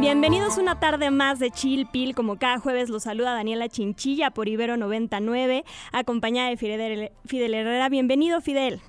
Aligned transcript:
Bienvenidos 0.00 0.58
una 0.58 0.78
tarde 0.78 1.10
más 1.10 1.40
de 1.40 1.50
Chill 1.50 1.88
Pill. 1.88 2.14
Como 2.14 2.38
cada 2.38 2.60
jueves 2.60 2.88
los 2.88 3.02
saluda 3.02 3.34
Daniela 3.34 3.68
Chinchilla 3.68 4.30
por 4.30 4.48
Ibero 4.48 4.76
99, 4.76 5.64
acompañada 5.90 6.50
de 6.50 6.56
Fidel, 6.56 7.10
Fidel 7.26 7.52
Herrera. 7.52 7.88
Bienvenido, 7.88 8.40
Fidel. 8.40 8.80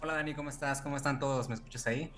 Hola 0.00 0.14
Dani, 0.14 0.32
¿cómo 0.32 0.48
estás? 0.48 0.80
¿Cómo 0.80 0.96
están 0.96 1.18
todos? 1.18 1.50
¿Me 1.50 1.54
escuchas 1.54 1.86
ahí? 1.86 2.10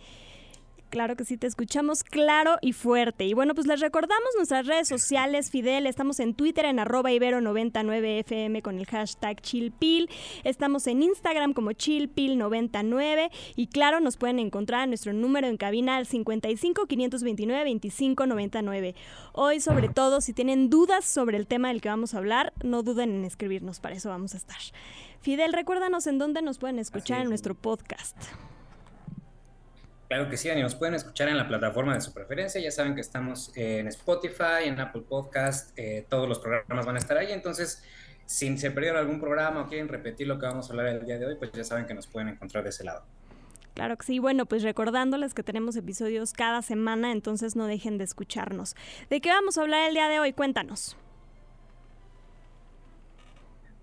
Claro 0.94 1.16
que 1.16 1.24
sí, 1.24 1.36
te 1.36 1.48
escuchamos 1.48 2.04
claro 2.04 2.56
y 2.60 2.72
fuerte. 2.72 3.24
Y 3.24 3.34
bueno, 3.34 3.56
pues 3.56 3.66
les 3.66 3.80
recordamos 3.80 4.28
nuestras 4.36 4.64
redes 4.64 4.86
sociales, 4.86 5.50
Fidel. 5.50 5.88
Estamos 5.88 6.20
en 6.20 6.34
Twitter 6.34 6.66
en 6.66 6.78
arroba 6.78 7.10
ibero99fm 7.10 8.62
con 8.62 8.78
el 8.78 8.86
hashtag 8.86 9.40
chillpil. 9.40 10.08
Estamos 10.44 10.86
en 10.86 11.02
Instagram 11.02 11.52
como 11.52 11.72
chillpil99. 11.72 13.28
Y 13.56 13.66
claro, 13.66 13.98
nos 13.98 14.16
pueden 14.16 14.38
encontrar 14.38 14.86
nuestro 14.86 15.12
número 15.12 15.48
en 15.48 15.56
cabina 15.56 15.96
al 15.96 16.06
55 16.06 16.86
529 16.86 17.64
25 17.64 18.26
99. 18.28 18.94
Hoy, 19.32 19.58
sobre 19.58 19.88
todo, 19.88 20.20
si 20.20 20.32
tienen 20.32 20.70
dudas 20.70 21.04
sobre 21.04 21.38
el 21.38 21.48
tema 21.48 21.70
del 21.70 21.80
que 21.80 21.88
vamos 21.88 22.14
a 22.14 22.18
hablar, 22.18 22.52
no 22.62 22.84
duden 22.84 23.10
en 23.10 23.24
escribirnos. 23.24 23.80
Para 23.80 23.96
eso 23.96 24.10
vamos 24.10 24.34
a 24.34 24.36
estar. 24.36 24.60
Fidel, 25.22 25.54
recuérdanos 25.54 26.06
en 26.06 26.18
dónde 26.18 26.40
nos 26.40 26.58
pueden 26.58 26.78
escuchar 26.78 27.22
en 27.22 27.30
nuestro 27.30 27.56
podcast. 27.56 28.16
Claro 30.08 30.28
que 30.28 30.36
sí, 30.36 30.48
Dani, 30.48 30.62
nos 30.62 30.74
pueden 30.74 30.94
escuchar 30.94 31.28
en 31.28 31.36
la 31.36 31.48
plataforma 31.48 31.94
de 31.94 32.00
su 32.00 32.12
preferencia. 32.12 32.60
Ya 32.60 32.70
saben 32.70 32.94
que 32.94 33.00
estamos 33.00 33.52
en 33.56 33.88
Spotify, 33.88 34.64
en 34.64 34.78
Apple 34.78 35.02
Podcast, 35.08 35.76
eh, 35.78 36.06
todos 36.08 36.28
los 36.28 36.38
programas 36.38 36.84
van 36.84 36.96
a 36.96 36.98
estar 36.98 37.16
ahí. 37.16 37.32
Entonces, 37.32 37.82
si 38.26 38.56
se 38.58 38.70
perdieron 38.70 38.98
algún 38.98 39.20
programa 39.20 39.62
o 39.62 39.66
quieren 39.68 39.88
repetir 39.88 40.26
lo 40.26 40.38
que 40.38 40.46
vamos 40.46 40.68
a 40.68 40.72
hablar 40.72 40.86
el 40.88 41.04
día 41.04 41.18
de 41.18 41.26
hoy, 41.26 41.36
pues 41.36 41.52
ya 41.52 41.64
saben 41.64 41.86
que 41.86 41.94
nos 41.94 42.06
pueden 42.06 42.28
encontrar 42.28 42.64
de 42.64 42.70
ese 42.70 42.84
lado. 42.84 43.04
Claro 43.74 43.96
que 43.96 44.06
sí. 44.06 44.18
Bueno, 44.18 44.46
pues 44.46 44.62
recordándoles 44.62 45.34
que 45.34 45.42
tenemos 45.42 45.74
episodios 45.76 46.32
cada 46.32 46.62
semana, 46.62 47.10
entonces 47.10 47.56
no 47.56 47.66
dejen 47.66 47.98
de 47.98 48.04
escucharnos. 48.04 48.76
¿De 49.10 49.20
qué 49.20 49.30
vamos 49.30 49.58
a 49.58 49.62
hablar 49.62 49.88
el 49.88 49.94
día 49.94 50.08
de 50.08 50.20
hoy? 50.20 50.32
Cuéntanos. 50.32 50.96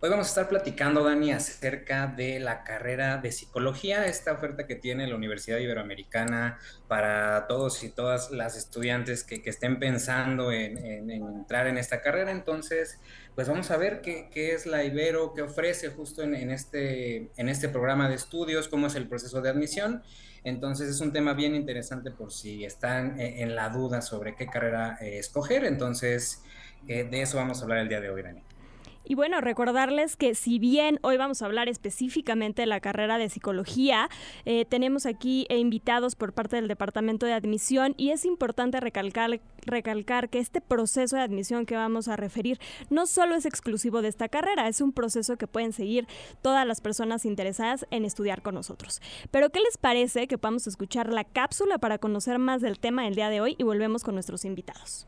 Hoy 0.03 0.09
vamos 0.09 0.25
a 0.25 0.29
estar 0.29 0.49
platicando, 0.49 1.03
Dani, 1.03 1.31
acerca 1.31 2.07
de 2.07 2.39
la 2.39 2.63
carrera 2.63 3.17
de 3.17 3.31
psicología, 3.31 4.07
esta 4.07 4.31
oferta 4.31 4.65
que 4.65 4.73
tiene 4.73 5.05
la 5.05 5.15
Universidad 5.15 5.59
Iberoamericana 5.59 6.57
para 6.87 7.45
todos 7.45 7.83
y 7.83 7.89
todas 7.89 8.31
las 8.31 8.57
estudiantes 8.57 9.23
que, 9.23 9.43
estén 9.45 9.77
pensando 9.77 10.51
en, 10.51 11.11
entrar 11.11 11.67
en 11.67 11.77
esta 11.77 12.01
carrera. 12.01 12.31
Entonces, 12.31 12.99
pues 13.35 13.47
vamos 13.47 13.69
a 13.69 13.77
ver 13.77 14.01
qué, 14.01 14.27
es 14.33 14.65
la 14.65 14.83
Ibero, 14.83 15.35
qué 15.35 15.43
ofrece 15.43 15.89
justo 15.89 16.23
en, 16.23 16.49
este, 16.49 17.29
en 17.37 17.47
este 17.47 17.69
programa 17.69 18.09
de 18.09 18.15
estudios, 18.15 18.69
cómo 18.69 18.87
es 18.87 18.95
el 18.95 19.07
proceso 19.07 19.39
de 19.39 19.51
admisión. 19.51 20.01
Entonces, 20.43 20.89
es 20.89 20.99
un 20.99 21.13
tema 21.13 21.35
bien 21.35 21.53
interesante 21.53 22.09
por 22.09 22.31
si 22.31 22.65
están 22.65 23.19
eh, 23.19 23.43
en, 23.43 23.55
la 23.55 23.69
duda 23.69 24.01
sobre 24.01 24.35
qué 24.35 24.47
carrera 24.47 24.97
eh, 24.99 25.19
escoger. 25.19 25.63
Entonces, 25.63 26.41
eh, 26.87 27.03
de 27.03 27.21
eso 27.21 27.37
vamos 27.37 27.59
a 27.59 27.65
hablar 27.65 27.77
el 27.77 27.87
día 27.87 28.01
de 28.01 28.09
hoy, 28.09 28.23
Dani. 28.23 28.41
Y 29.03 29.15
bueno, 29.15 29.41
recordarles 29.41 30.15
que 30.15 30.35
si 30.35 30.59
bien 30.59 30.99
hoy 31.01 31.17
vamos 31.17 31.41
a 31.41 31.45
hablar 31.45 31.67
específicamente 31.69 32.61
de 32.61 32.65
la 32.67 32.79
carrera 32.79 33.17
de 33.17 33.29
psicología, 33.29 34.09
eh, 34.45 34.65
tenemos 34.65 35.05
aquí 35.05 35.47
invitados 35.49 36.15
por 36.15 36.33
parte 36.33 36.55
del 36.55 36.67
Departamento 36.67 37.25
de 37.25 37.33
Admisión 37.33 37.93
y 37.97 38.11
es 38.11 38.25
importante 38.25 38.79
recalcar, 38.79 39.41
recalcar 39.65 40.29
que 40.29 40.39
este 40.39 40.61
proceso 40.61 41.15
de 41.15 41.23
admisión 41.23 41.65
que 41.65 41.75
vamos 41.75 42.07
a 42.07 42.15
referir 42.15 42.59
no 42.89 43.07
solo 43.07 43.35
es 43.35 43.45
exclusivo 43.45 44.01
de 44.01 44.07
esta 44.07 44.29
carrera, 44.29 44.67
es 44.67 44.81
un 44.81 44.91
proceso 44.91 45.37
que 45.37 45.47
pueden 45.47 45.73
seguir 45.73 46.07
todas 46.41 46.65
las 46.67 46.79
personas 46.79 47.25
interesadas 47.25 47.85
en 47.91 48.05
estudiar 48.05 48.41
con 48.41 48.55
nosotros. 48.55 49.01
Pero 49.31 49.49
¿qué 49.49 49.59
les 49.59 49.77
parece 49.77 50.27
que 50.27 50.37
podamos 50.37 50.67
escuchar 50.67 51.11
la 51.11 51.23
cápsula 51.23 51.79
para 51.79 51.97
conocer 51.97 52.39
más 52.39 52.61
del 52.61 52.79
tema 52.79 53.03
del 53.03 53.15
día 53.15 53.29
de 53.29 53.41
hoy 53.41 53.55
y 53.57 53.63
volvemos 53.63 54.03
con 54.03 54.13
nuestros 54.13 54.45
invitados? 54.45 55.07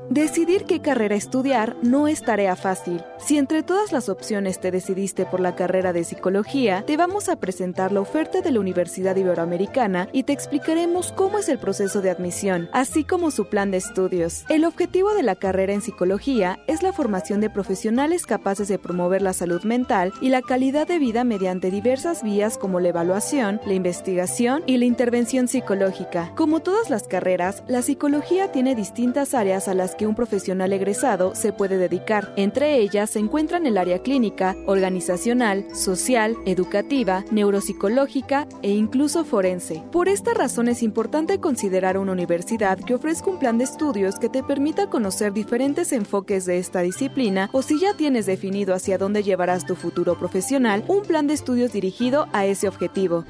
Decidir 0.11 0.65
qué 0.65 0.81
carrera 0.81 1.15
estudiar 1.15 1.77
no 1.83 2.09
es 2.09 2.21
tarea 2.21 2.57
fácil. 2.57 3.01
Si 3.17 3.37
entre 3.37 3.63
todas 3.63 3.93
las 3.93 4.09
opciones 4.09 4.59
te 4.59 4.69
decidiste 4.69 5.25
por 5.25 5.39
la 5.39 5.55
carrera 5.55 5.93
de 5.93 6.03
psicología, 6.03 6.83
te 6.85 6.97
vamos 6.97 7.29
a 7.29 7.37
presentar 7.37 7.93
la 7.93 8.01
oferta 8.01 8.41
de 8.41 8.51
la 8.51 8.59
Universidad 8.59 9.15
Iberoamericana 9.15 10.09
y 10.11 10.23
te 10.23 10.33
explicaremos 10.33 11.13
cómo 11.13 11.37
es 11.39 11.47
el 11.47 11.59
proceso 11.59 12.01
de 12.01 12.09
admisión, 12.09 12.67
así 12.73 13.05
como 13.05 13.31
su 13.31 13.47
plan 13.47 13.71
de 13.71 13.77
estudios. 13.77 14.43
El 14.49 14.65
objetivo 14.65 15.13
de 15.13 15.23
la 15.23 15.35
carrera 15.37 15.71
en 15.71 15.81
psicología 15.81 16.59
es 16.67 16.83
la 16.83 16.91
formación 16.91 17.39
de 17.39 17.49
profesionales 17.49 18.25
capaces 18.25 18.67
de 18.67 18.79
promover 18.79 19.21
la 19.21 19.31
salud 19.31 19.63
mental 19.63 20.11
y 20.19 20.27
la 20.27 20.41
calidad 20.41 20.87
de 20.89 20.99
vida 20.99 21.23
mediante 21.23 21.71
diversas 21.71 22.21
vías 22.21 22.57
como 22.57 22.81
la 22.81 22.89
evaluación, 22.89 23.61
la 23.65 23.75
investigación 23.75 24.63
y 24.65 24.75
la 24.75 24.83
intervención 24.83 25.47
psicológica. 25.47 26.33
Como 26.35 26.59
todas 26.59 26.89
las 26.89 27.03
carreras, 27.03 27.63
la 27.69 27.81
psicología 27.81 28.51
tiene 28.51 28.75
distintas 28.75 29.33
áreas 29.33 29.69
a 29.69 29.73
las 29.73 29.95
que 29.95 30.00
un 30.07 30.15
profesional 30.15 30.73
egresado 30.73 31.35
se 31.35 31.53
puede 31.53 31.77
dedicar. 31.77 32.33
Entre 32.35 32.77
ellas 32.77 33.09
se 33.09 33.19
encuentran 33.19 33.65
el 33.65 33.77
área 33.77 33.99
clínica, 33.99 34.55
organizacional, 34.65 35.65
social, 35.75 36.37
educativa, 36.45 37.23
neuropsicológica 37.31 38.47
e 38.61 38.71
incluso 38.71 39.23
forense. 39.25 39.83
Por 39.91 40.09
esta 40.09 40.33
razón 40.33 40.67
es 40.67 40.83
importante 40.83 41.39
considerar 41.39 41.97
una 41.97 42.11
universidad 42.11 42.79
que 42.79 42.95
ofrezca 42.95 43.29
un 43.29 43.39
plan 43.39 43.57
de 43.57 43.65
estudios 43.65 44.19
que 44.19 44.29
te 44.29 44.43
permita 44.43 44.89
conocer 44.89 45.33
diferentes 45.33 45.91
enfoques 45.91 46.45
de 46.45 46.57
esta 46.57 46.81
disciplina 46.81 47.49
o 47.53 47.61
si 47.61 47.79
ya 47.79 47.93
tienes 47.95 48.25
definido 48.25 48.73
hacia 48.73 48.97
dónde 48.97 49.23
llevarás 49.23 49.65
tu 49.65 49.75
futuro 49.75 50.17
profesional, 50.17 50.83
un 50.87 51.01
plan 51.01 51.27
de 51.27 51.33
estudios 51.33 51.71
dirigido 51.71 52.27
a 52.33 52.45
ese 52.45 52.67
objetivo. 52.67 53.25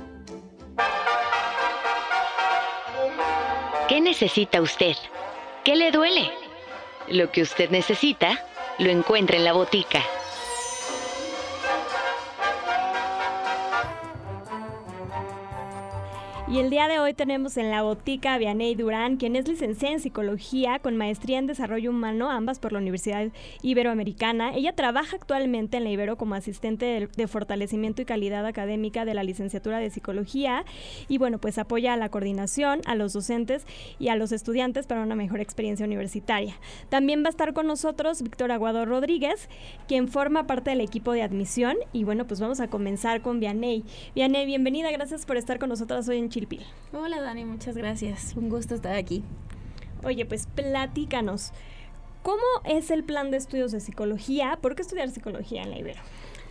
¿Qué 3.87 3.99
necesita 3.99 4.61
usted? 4.61 4.95
¿Qué 5.65 5.75
le 5.75 5.91
duele? 5.91 6.40
Lo 7.11 7.29
que 7.29 7.41
usted 7.41 7.69
necesita, 7.69 8.41
lo 8.79 8.89
encuentra 8.89 9.35
en 9.35 9.43
la 9.43 9.51
botica. 9.51 10.01
Y 16.51 16.59
el 16.59 16.69
día 16.69 16.89
de 16.89 16.99
hoy 16.99 17.13
tenemos 17.13 17.55
en 17.55 17.71
la 17.71 17.81
botica 17.81 18.33
a 18.33 18.37
Vianey 18.37 18.75
Durán, 18.75 19.15
quien 19.15 19.37
es 19.37 19.47
licenciada 19.47 19.93
en 19.93 20.01
psicología 20.01 20.79
con 20.79 20.97
maestría 20.97 21.39
en 21.39 21.47
desarrollo 21.47 21.91
humano, 21.91 22.29
ambas 22.29 22.59
por 22.59 22.73
la 22.73 22.79
Universidad 22.79 23.29
Iberoamericana. 23.61 24.53
Ella 24.53 24.75
trabaja 24.75 25.15
actualmente 25.15 25.77
en 25.77 25.85
la 25.85 25.91
Ibero 25.91 26.17
como 26.17 26.35
asistente 26.35 27.07
de, 27.15 27.27
fortalecimiento 27.29 28.01
y 28.01 28.05
calidad 28.05 28.45
académica 28.45 29.05
de 29.05 29.13
la 29.13 29.23
licenciatura 29.23 29.79
de 29.79 29.91
psicología 29.91 30.65
y 31.07 31.19
bueno, 31.19 31.37
pues 31.37 31.57
apoya 31.57 31.93
a 31.93 31.97
la 31.97 32.09
coordinación, 32.09 32.81
a 32.85 32.95
los 32.95 33.13
docentes 33.13 33.65
y 33.97 34.09
a 34.09 34.17
los 34.17 34.33
estudiantes 34.33 34.87
para 34.87 35.03
una 35.03 35.15
mejor 35.15 35.39
experiencia 35.39 35.85
universitaria. 35.85 36.59
También 36.89 37.23
va 37.23 37.27
a 37.27 37.29
estar 37.29 37.53
con 37.53 37.65
nosotros 37.65 38.21
Víctor 38.23 38.51
Aguado 38.51 38.83
Rodríguez, 38.83 39.47
quien 39.87 40.09
forma 40.09 40.47
parte 40.47 40.71
del 40.71 40.81
equipo 40.81 41.13
de 41.13 41.21
admisión 41.21 41.77
y 41.93 42.03
bueno, 42.03 42.27
pues 42.27 42.41
vamos 42.41 42.59
a 42.59 42.67
comenzar 42.67 43.21
con 43.21 43.39
Vianey. 43.39 43.85
Vianey, 44.15 44.45
bienvenida, 44.45 44.91
gracias 44.91 45.25
por 45.25 45.37
estar 45.37 45.57
con 45.57 45.69
nosotros 45.69 46.09
hoy 46.09 46.17
en 46.17 46.27
Chile. 46.27 46.40
Hola 46.93 47.21
Dani, 47.21 47.45
muchas 47.45 47.77
gracias. 47.77 48.35
Un 48.35 48.49
gusto 48.49 48.75
estar 48.75 48.95
aquí. 48.95 49.23
Oye, 50.03 50.25
pues 50.25 50.47
platícanos. 50.47 51.51
¿Cómo 52.23 52.43
es 52.65 52.91
el 52.91 53.03
plan 53.03 53.31
de 53.31 53.37
estudios 53.37 53.71
de 53.71 53.79
psicología? 53.79 54.57
¿Por 54.61 54.75
qué 54.75 54.81
estudiar 54.81 55.09
psicología 55.09 55.63
en 55.63 55.71
la 55.71 55.79
Ibero? 55.79 56.01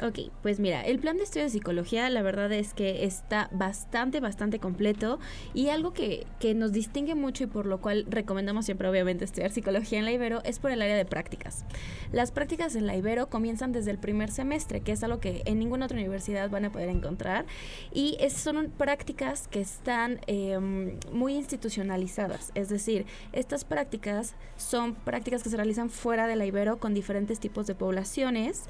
Ok, 0.03 0.31
pues 0.43 0.61
mira, 0.61 0.81
el 0.81 0.99
plan 0.99 1.19
de 1.19 1.25
estudio 1.25 1.45
de 1.45 1.51
psicología 1.51 2.09
la 2.09 2.23
verdad 2.23 2.51
es 2.53 2.73
que 2.73 3.05
está 3.05 3.51
bastante, 3.53 4.21
bastante 4.21 4.59
completo 4.59 5.19
y 5.53 5.69
algo 5.69 5.93
que, 5.93 6.27
que 6.39 6.55
nos 6.55 6.73
distingue 6.73 7.15
mucho 7.15 7.45
y 7.45 7.47
por 7.47 7.67
lo 7.67 7.83
cual 7.83 8.07
recomendamos 8.09 8.65
siempre 8.65 8.89
obviamente 8.89 9.27
estudiar 9.27 9.51
psicología 9.51 9.99
en 9.99 10.07
la 10.07 10.13
Ibero 10.13 10.43
es 10.45 10.59
por 10.59 10.71
el 10.71 10.81
área 10.81 10.97
de 10.97 11.05
prácticas. 11.05 11.67
Las 12.13 12.33
prácticas 12.33 12.77
en 12.77 12.87
la 12.87 12.97
Ibero 12.97 13.29
comienzan 13.29 13.73
desde 13.73 13.91
el 13.91 13.99
primer 13.99 14.31
semestre, 14.31 14.81
que 14.81 14.93
es 14.93 15.05
algo 15.05 15.21
que 15.21 15.43
en 15.45 15.59
ninguna 15.59 15.85
otra 15.85 15.99
universidad 15.99 16.49
van 16.49 16.65
a 16.65 16.73
poder 16.73 16.89
encontrar 16.89 17.45
y 17.93 18.17
son 18.31 18.71
prácticas 18.71 19.49
que 19.49 19.61
están 19.61 20.21
em, 20.27 20.99
muy 21.13 21.35
institucionalizadas, 21.35 22.53
es 22.55 22.71
decir, 22.71 23.05
estas 23.35 23.65
prácticas 23.65 24.35
son 24.57 24.95
prácticas 24.95 25.43
que 25.43 25.51
se 25.51 25.57
realizan 25.57 25.91
fuera 25.91 26.27
de 26.27 26.37
la 26.37 26.47
Ibero 26.47 26.79
con 26.79 26.95
diferentes 26.95 27.39
tipos 27.39 27.67
de 27.67 27.75
poblaciones 27.75 28.65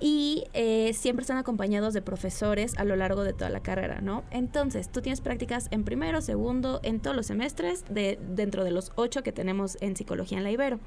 y 0.00 0.44
eh, 0.52 0.92
siempre 0.94 1.22
están 1.22 1.38
acompañados 1.38 1.94
de 1.94 2.02
profesores 2.02 2.76
a 2.78 2.84
lo 2.84 2.96
largo 2.96 3.24
de 3.24 3.32
toda 3.32 3.50
la 3.50 3.60
carrera, 3.60 4.00
¿no? 4.00 4.24
Entonces, 4.30 4.90
tú 4.90 5.00
tienes 5.00 5.20
prácticas 5.20 5.68
en 5.70 5.84
primero, 5.84 6.20
segundo, 6.20 6.80
en 6.82 7.00
todos 7.00 7.16
los 7.16 7.26
semestres, 7.26 7.84
de, 7.88 8.18
dentro 8.30 8.64
de 8.64 8.70
los 8.70 8.92
ocho 8.96 9.22
que 9.22 9.32
tenemos 9.32 9.78
en 9.80 9.96
psicología 9.96 10.38
en 10.38 10.44
la 10.44 10.50
Ibero. 10.50 10.80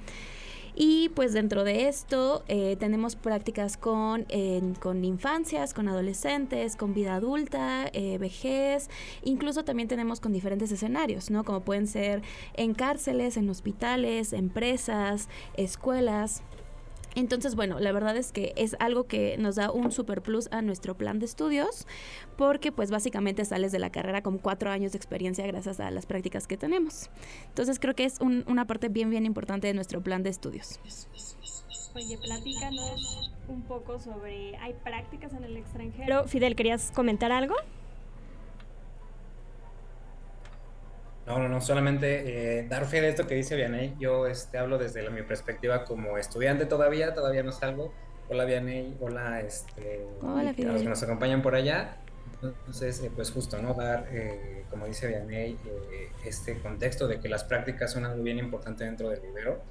Y 0.76 1.10
pues 1.10 1.34
dentro 1.34 1.66
de 1.66 1.90
esto 1.90 2.44
eh, 2.48 2.78
tenemos 2.80 3.18
prácticas 3.18 3.76
con, 3.76 4.26
con 4.80 5.04
infancias, 5.04 5.74
con 5.74 5.90
adolescentes, 5.90 6.78
con 6.78 6.94
vida 6.94 7.16
adulta, 7.16 7.90
eh, 7.92 8.18
vejez, 8.18 8.90
incluso 9.24 9.66
también 9.66 9.90
tenemos 9.90 10.22
con 10.22 10.32
diferentes 10.32 10.72
escenarios, 10.72 11.32
¿no? 11.32 11.44
Como 11.44 11.62
pueden 11.62 11.86
ser 11.86 12.22
en 12.54 12.74
cárceles, 12.74 13.36
en 13.36 13.50
hospitales, 13.50 14.32
empresas, 14.32 15.28
escuelas. 15.56 16.44
Entonces, 17.16 17.56
bueno, 17.56 17.80
la 17.80 17.92
verdad 17.92 18.16
es 18.18 18.32
que 18.32 18.54
es 18.56 18.76
algo 18.80 19.06
que 19.06 19.38
nos 19.38 19.56
da 19.56 19.72
un 19.72 19.92
super 19.92 20.22
plus 20.22 20.48
a 20.52 20.62
nuestro 20.62 20.96
plan 20.96 21.20
de 21.20 21.26
estudios, 21.26 21.88
porque 22.38 22.72
pues 22.72 22.92
básicamente 22.92 23.46
sales 23.46 23.72
de 23.72 23.80
la 23.80 23.92
carrera 23.92 24.22
con 24.22 24.38
cuatro 24.38 24.70
años 24.72 24.92
de 24.92 24.98
experiencia 24.98 25.46
gracias 25.48 25.80
a 25.80 25.92
las 25.92 26.06
prácticas 26.06 26.48
que 26.48 26.58
tenemos. 26.58 27.10
Entonces 27.48 27.80
creo 27.80 27.96
que 27.96 28.06
es 28.06 28.20
una 28.20 28.66
parte 28.68 28.90
bien, 28.90 29.10
bien 29.10 29.26
importante 29.26 29.68
de 29.68 29.74
nuestro 29.74 30.02
plan 30.02 30.24
de 30.24 30.30
estudios. 30.30 30.80
Oye, 31.96 32.18
platícanos 32.18 33.32
un 33.48 33.64
poco 33.64 34.00
sobre, 34.00 34.56
¿hay 34.58 34.74
prácticas 34.84 35.34
en 35.34 35.44
el 35.44 35.58
extranjero? 35.58 36.28
Fidel, 36.28 36.56
¿querías 36.56 36.92
comentar 36.92 37.32
algo? 37.32 37.56
No, 41.30 41.38
no, 41.38 41.48
no, 41.48 41.62
solamente 41.62 42.58
eh, 42.58 42.68
dar 42.68 42.88
fe 42.88 43.02
de 43.02 43.10
esto 43.10 43.28
que 43.28 43.36
dice 43.36 43.56
Vianey. 43.56 43.96
Yo 44.00 44.26
este, 44.26 44.58
hablo 44.58 44.80
desde 44.80 45.08
mi 45.12 45.22
perspectiva 45.22 45.86
como 45.86 46.18
estudiante 46.18 46.66
todavía, 46.66 47.14
todavía 47.14 47.44
no 47.44 47.52
salgo. 47.52 47.94
Hola 48.30 48.46
Vianey, 48.46 48.98
hola, 49.00 49.40
este, 49.42 50.08
hola, 50.22 50.50
a 50.50 50.54
los 50.54 50.82
que 50.82 50.90
nos 50.90 51.04
acompañan 51.04 51.44
por 51.44 51.54
allá. 51.54 51.98
Entonces, 52.42 53.04
eh, 53.04 53.12
pues 53.14 53.30
justo, 53.30 53.62
¿no? 53.62 53.76
Dar, 53.76 54.08
eh, 54.12 54.66
como 54.72 54.88
dice 54.88 55.08
Vianey, 55.08 55.56
este 56.26 56.58
contexto 56.58 57.08
de 57.08 57.20
que 57.20 57.30
las 57.30 57.44
prácticas 57.44 57.92
son 57.92 58.06
algo 58.06 58.24
bien 58.24 58.40
importante 58.40 58.84
dentro 58.86 59.10
del 59.10 59.22
libro 59.22 59.62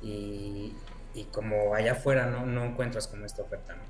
y, 0.00 0.72
y 1.12 1.24
como 1.24 1.74
allá 1.74 1.92
afuera 1.92 2.24
no, 2.24 2.46
no 2.46 2.64
encuentras 2.64 3.06
como 3.06 3.26
esta 3.26 3.42
oferta, 3.42 3.74
¿no? 3.74 3.82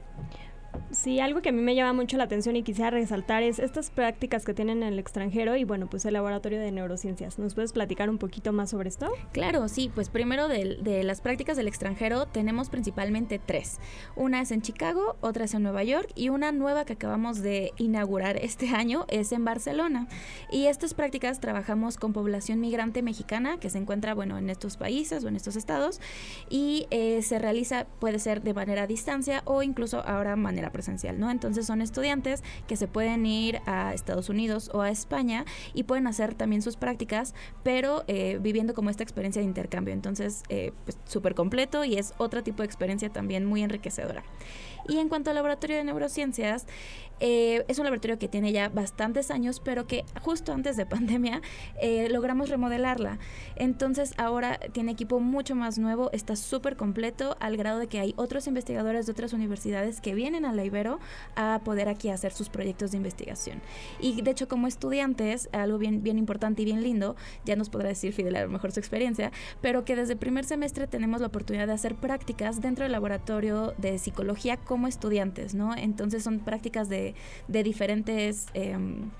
Sí, 0.92 1.20
algo 1.20 1.40
que 1.40 1.48
a 1.48 1.52
mí 1.52 1.62
me 1.62 1.74
llama 1.74 1.94
mucho 1.94 2.18
la 2.18 2.24
atención 2.24 2.54
y 2.54 2.62
quisiera 2.62 2.90
resaltar 2.90 3.42
es 3.42 3.58
estas 3.58 3.90
prácticas 3.90 4.44
que 4.44 4.52
tienen 4.52 4.82
en 4.82 4.92
el 4.92 4.98
extranjero 4.98 5.56
y 5.56 5.64
bueno, 5.64 5.88
pues 5.88 6.04
el 6.04 6.12
laboratorio 6.12 6.60
de 6.60 6.70
neurociencias. 6.70 7.38
¿Nos 7.38 7.54
puedes 7.54 7.72
platicar 7.72 8.10
un 8.10 8.18
poquito 8.18 8.52
más 8.52 8.70
sobre 8.70 8.90
esto? 8.90 9.10
Claro, 9.32 9.68
sí, 9.68 9.90
pues 9.94 10.10
primero 10.10 10.48
de, 10.48 11.02
las 11.02 11.22
prácticas 11.22 11.56
del 11.56 11.66
extranjero 11.66 12.26
tenemos 12.26 12.68
principalmente 12.68 13.38
tres. 13.38 13.80
Una 14.16 14.42
es 14.42 14.50
en 14.50 14.60
Chicago, 14.60 15.16
otra 15.22 15.46
es 15.46 15.54
en 15.54 15.62
Nueva 15.62 15.82
York 15.82 16.10
y 16.14 16.28
una 16.28 16.52
nueva 16.52 16.84
que 16.84 16.92
acabamos 16.92 17.40
de 17.40 17.72
inaugurar 17.78 18.36
este 18.36 18.68
año 18.74 19.06
es 19.08 19.32
en 19.32 19.46
Barcelona. 19.46 20.08
Y 20.50 20.66
estas 20.66 20.92
prácticas 20.92 21.40
trabajamos 21.40 21.96
con 21.96 22.12
población 22.12 22.60
migrante 22.60 23.00
mexicana 23.00 23.58
que 23.58 23.70
se 23.70 23.78
encuentra, 23.78 24.12
bueno, 24.12 24.36
en 24.36 24.50
estos 24.50 24.76
países 24.76 25.24
o 25.24 25.28
en 25.28 25.36
estos 25.36 25.56
estados 25.56 26.02
y 26.50 26.86
eh, 26.90 27.22
se 27.22 27.38
realiza, 27.38 27.86
puede 27.98 28.18
ser 28.18 28.42
de 28.42 28.52
manera 28.52 28.82
a 28.82 28.86
distancia 28.86 29.40
o 29.46 29.62
incluso 29.62 30.02
ahora 30.06 30.36
manera 30.36 30.70
presencial, 30.70 30.81
¿no? 31.18 31.30
Entonces 31.30 31.66
son 31.66 31.82
estudiantes 31.82 32.42
que 32.66 32.76
se 32.76 32.88
pueden 32.88 33.26
ir 33.26 33.60
a 33.66 33.94
Estados 33.94 34.28
Unidos 34.28 34.70
o 34.72 34.82
a 34.82 34.90
España 34.90 35.44
y 35.74 35.84
pueden 35.84 36.06
hacer 36.06 36.34
también 36.34 36.62
sus 36.62 36.76
prácticas, 36.76 37.34
pero 37.62 38.04
eh, 38.06 38.38
viviendo 38.40 38.74
como 38.74 38.90
esta 38.90 39.02
experiencia 39.02 39.40
de 39.40 39.46
intercambio. 39.46 39.94
Entonces, 39.94 40.42
eh, 40.48 40.72
pues 40.84 40.98
súper 41.04 41.34
completo 41.34 41.84
y 41.84 41.94
es 41.94 42.14
otro 42.18 42.42
tipo 42.42 42.62
de 42.62 42.66
experiencia 42.66 43.10
también 43.10 43.44
muy 43.44 43.62
enriquecedora. 43.62 44.22
Y 44.88 44.98
en 44.98 45.08
cuanto 45.08 45.30
al 45.30 45.36
laboratorio 45.36 45.76
de 45.76 45.84
neurociencias, 45.84 46.66
eh, 47.20 47.64
es 47.68 47.78
un 47.78 47.84
laboratorio 47.84 48.18
que 48.18 48.26
tiene 48.26 48.50
ya 48.50 48.68
bastantes 48.68 49.30
años, 49.30 49.60
pero 49.60 49.86
que 49.86 50.04
justo 50.22 50.52
antes 50.52 50.76
de 50.76 50.86
pandemia 50.92 51.40
eh, 51.80 52.08
logramos 52.10 52.48
remodelarla. 52.48 53.18
Entonces 53.54 54.12
ahora 54.16 54.58
tiene 54.72 54.92
equipo 54.92 55.20
mucho 55.20 55.54
más 55.54 55.78
nuevo, 55.78 56.10
está 56.12 56.34
súper 56.34 56.76
completo 56.76 57.36
al 57.38 57.56
grado 57.56 57.78
de 57.78 57.86
que 57.86 58.00
hay 58.00 58.12
otros 58.16 58.48
investigadores 58.48 59.06
de 59.06 59.12
otras 59.12 59.32
universidades 59.32 60.00
que 60.00 60.14
vienen 60.14 60.44
a 60.44 60.52
la 60.52 60.64
Ibero 60.72 60.98
a 61.36 61.60
poder 61.64 61.88
aquí 61.88 62.08
hacer 62.08 62.32
sus 62.32 62.48
proyectos 62.48 62.92
de 62.92 62.96
investigación. 62.96 63.60
Y 64.00 64.22
de 64.22 64.30
hecho 64.30 64.48
como 64.48 64.66
estudiantes, 64.66 65.48
algo 65.52 65.78
bien, 65.78 66.02
bien 66.02 66.18
importante 66.18 66.62
y 66.62 66.64
bien 66.64 66.82
lindo, 66.82 67.14
ya 67.44 67.56
nos 67.56 67.68
podrá 67.68 67.88
decir 67.88 68.12
Fidel 68.12 68.36
a 68.36 68.42
lo 68.42 68.48
mejor 68.48 68.72
su 68.72 68.80
experiencia, 68.80 69.32
pero 69.60 69.84
que 69.84 69.96
desde 69.96 70.14
el 70.14 70.18
primer 70.18 70.44
semestre 70.44 70.86
tenemos 70.86 71.20
la 71.20 71.26
oportunidad 71.26 71.66
de 71.66 71.74
hacer 71.74 71.94
prácticas 71.94 72.60
dentro 72.60 72.84
del 72.84 72.92
laboratorio 72.92 73.74
de 73.78 73.98
psicología 73.98 74.56
como 74.56 74.88
estudiantes, 74.88 75.54
¿no? 75.54 75.76
Entonces 75.76 76.24
son 76.24 76.38
prácticas 76.40 76.88
de, 76.88 77.14
de 77.48 77.62
diferentes, 77.62 78.46
em, 78.54 79.10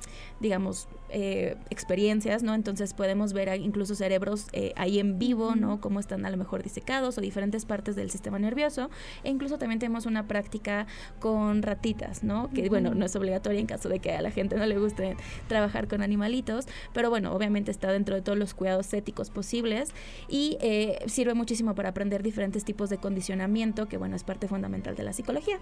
digamos, 0.41 0.89
eh, 1.15 1.57
experiencias, 1.69 2.43
¿no? 2.43 2.55
Entonces 2.55 2.95
podemos 2.95 3.35
ver 3.35 3.61
incluso 3.61 3.95
cerebros 3.95 4.47
eh, 4.53 4.73
ahí 4.77 4.99
en 4.99 5.19
vivo, 5.19 5.55
¿no? 5.55 5.79
Cómo 5.79 6.01
están 6.01 6.25
a 6.25 6.31
lo 6.31 6.39
mejor 6.39 6.63
disecados 6.63 7.19
o 7.19 7.21
diferentes 7.21 7.67
partes 7.67 7.97
del 7.97 8.11
sistema 8.11 8.39
nervioso. 8.39 8.89
E 9.23 9.29
incluso 9.29 9.59
también 9.59 9.79
tenemos 9.79 10.07
una 10.07 10.27
práctica 10.27 10.87
con 11.21 11.63
ratitas, 11.63 12.25
¿no? 12.25 12.49
Que, 12.51 12.69
bueno, 12.71 12.95
no 12.95 13.05
es 13.05 13.15
obligatoria 13.15 13.61
en 13.61 13.67
caso 13.67 13.91
de 13.91 13.99
que 13.99 14.13
a 14.13 14.23
la 14.23 14.31
gente 14.31 14.57
no 14.57 14.65
le 14.65 14.79
guste 14.79 15.17
trabajar 15.49 15.87
con 15.87 16.01
animalitos, 16.01 16.67
pero 16.95 17.11
bueno, 17.11 17.35
obviamente 17.35 17.71
está 17.71 17.93
dentro 17.93 18.15
de 18.15 18.23
todos 18.23 18.39
los 18.39 18.55
cuidados 18.55 18.93
éticos 18.95 19.29
posibles 19.29 19.91
y 20.29 20.57
eh, 20.63 20.99
sirve 21.07 21.35
muchísimo 21.35 21.75
para 21.75 21.91
aprender 21.91 22.23
diferentes 22.23 22.65
tipos 22.65 22.89
de 22.89 22.97
condicionamiento, 22.97 23.87
que, 23.87 23.99
bueno, 23.99 24.17
es 24.17 24.25
parte 24.25 24.49
fundamental 24.49 24.97
de 24.97 25.03
la 25.03 25.13
psicología. 25.13 25.59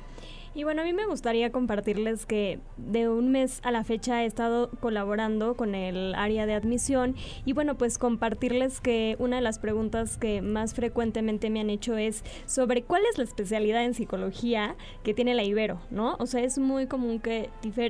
Y 0.55 0.63
bueno, 0.65 0.83
a 0.83 0.85
mí 0.85 0.93
me 0.93 1.07
gustaría 1.07 1.51
compartirles 1.51 2.27
que 2.27 2.61
de 2.77 3.09
un 3.09 3.31
mes 3.31 3.61
a 3.65 3.71
la 3.71 3.83
fecha 3.83 4.23
he 4.23 4.27
estado 4.27 4.71
colaborando 4.81 5.40
con 5.41 5.75
el 5.75 6.15
área 6.15 6.47
de 6.47 6.55
admisión 6.55 7.17
y 7.47 7.55
bueno, 7.55 7.77
pues 7.77 7.99
compartirles 7.99 8.81
que 8.81 9.17
una 9.19 9.37
de 9.37 9.43
las 9.43 9.59
preguntas 9.59 10.19
que 10.19 10.43
más 10.43 10.75
frecuentemente 10.75 11.49
me 11.49 11.61
han 11.61 11.71
hecho 11.71 11.97
es 11.97 12.23
sobre 12.47 12.83
cuál 12.83 13.03
es 13.11 13.17
la 13.17 13.25
especialidad 13.25 13.85
en 13.85 13.95
psicología 13.95 14.77
que 15.03 15.15
tiene 15.15 15.35
la 15.35 15.43
Ibero, 15.43 15.81
¿no? 15.91 16.17
O 16.19 16.27
sea, 16.27 16.43
es 16.43 16.59
muy 16.59 16.87
común 16.87 17.21
que 17.21 17.49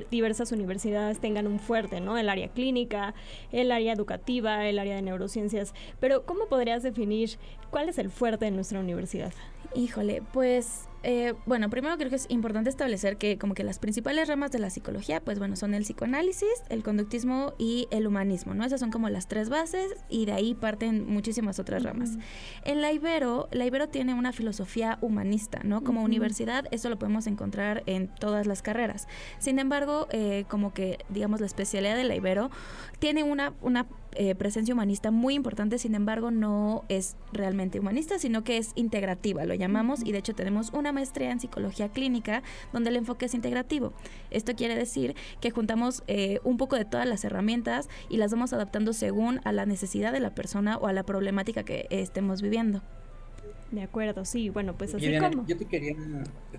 diversas 0.09 0.51
universidades 0.51 1.19
tengan 1.19 1.45
un 1.45 1.59
fuerte, 1.59 1.99
¿no? 1.99 2.17
El 2.17 2.29
área 2.29 2.47
clínica, 2.47 3.13
el 3.51 3.71
área 3.71 3.93
educativa, 3.93 4.65
el 4.67 4.79
área 4.79 4.95
de 4.95 5.01
neurociencias, 5.01 5.73
pero 5.99 6.25
¿cómo 6.25 6.47
podrías 6.47 6.83
definir 6.83 7.37
cuál 7.69 7.89
es 7.89 7.97
el 7.97 8.09
fuerte 8.09 8.45
de 8.45 8.51
nuestra 8.51 8.79
universidad? 8.79 9.33
Híjole, 9.75 10.21
pues 10.33 10.87
eh, 11.03 11.33
bueno, 11.45 11.69
primero 11.69 11.97
creo 11.97 12.09
que 12.09 12.15
es 12.15 12.27
importante 12.29 12.69
establecer 12.69 13.17
que 13.17 13.37
como 13.37 13.55
que 13.55 13.63
las 13.63 13.79
principales 13.79 14.27
ramas 14.27 14.51
de 14.51 14.59
la 14.59 14.69
psicología, 14.69 15.19
pues 15.19 15.39
bueno, 15.39 15.55
son 15.55 15.73
el 15.73 15.83
psicoanálisis, 15.83 16.49
el 16.69 16.83
conductismo 16.83 17.53
y 17.57 17.87
el 17.91 18.05
humanismo, 18.05 18.53
¿no? 18.53 18.63
Esas 18.63 18.79
son 18.79 18.91
como 18.91 19.09
las 19.09 19.27
tres 19.27 19.49
bases 19.49 19.91
y 20.09 20.25
de 20.25 20.33
ahí 20.33 20.53
parten 20.53 21.07
muchísimas 21.07 21.59
otras 21.59 21.83
ramas. 21.83 22.17
En 22.65 22.81
la 22.81 22.91
Ibero, 22.91 23.47
la 23.51 23.65
Ibero 23.65 23.89
tiene 23.89 24.13
una 24.13 24.31
filosofía 24.31 24.99
humanista, 25.01 25.61
¿no? 25.63 25.83
Como 25.83 26.03
universidad, 26.03 26.65
eso 26.71 26.89
lo 26.89 26.99
podemos 26.99 27.25
encontrar 27.25 27.83
en 27.87 28.07
todas 28.07 28.45
las 28.45 28.61
carreras. 28.61 29.07
Sin 29.39 29.57
embargo, 29.59 30.07
eh, 30.11 30.45
como 30.49 30.73
que, 30.73 30.99
digamos, 31.09 31.39
la 31.39 31.47
especialidad 31.47 31.95
de 31.95 32.03
la 32.03 32.15
Ibero 32.15 32.51
tiene 32.99 33.23
una, 33.23 33.53
una 33.61 33.87
eh, 34.13 34.35
presencia 34.35 34.73
humanista 34.73 35.11
muy 35.11 35.35
importante, 35.35 35.77
sin 35.77 35.95
embargo 35.95 36.31
no 36.31 36.83
es 36.89 37.15
realmente 37.31 37.79
humanista, 37.79 38.19
sino 38.19 38.43
que 38.43 38.57
es 38.57 38.71
integrativa, 38.75 39.45
lo 39.45 39.53
llamamos, 39.53 40.05
y 40.05 40.11
de 40.11 40.19
hecho 40.19 40.33
tenemos 40.33 40.71
una 40.73 40.91
maestría 40.91 41.31
en 41.31 41.39
psicología 41.39 41.89
clínica 41.89 42.43
donde 42.73 42.89
el 42.89 42.97
enfoque 42.97 43.25
es 43.25 43.33
integrativo. 43.33 43.93
Esto 44.29 44.55
quiere 44.55 44.75
decir 44.75 45.15
que 45.39 45.51
juntamos 45.51 46.03
eh, 46.07 46.39
un 46.43 46.57
poco 46.57 46.75
de 46.75 46.85
todas 46.85 47.07
las 47.07 47.23
herramientas 47.23 47.89
y 48.09 48.17
las 48.17 48.31
vamos 48.31 48.53
adaptando 48.53 48.93
según 48.93 49.41
a 49.43 49.51
la 49.51 49.65
necesidad 49.65 50.11
de 50.11 50.19
la 50.19 50.35
persona 50.35 50.77
o 50.77 50.87
a 50.87 50.93
la 50.93 51.03
problemática 51.03 51.63
que 51.63 51.87
estemos 51.89 52.41
viviendo. 52.41 52.81
De 53.71 53.81
acuerdo, 53.81 54.25
sí, 54.25 54.49
bueno, 54.49 54.77
pues 54.77 54.93
así 54.93 55.17
como. 55.17 55.45
Yo 55.47 55.57
te 55.57 55.65
quería, 55.65 55.95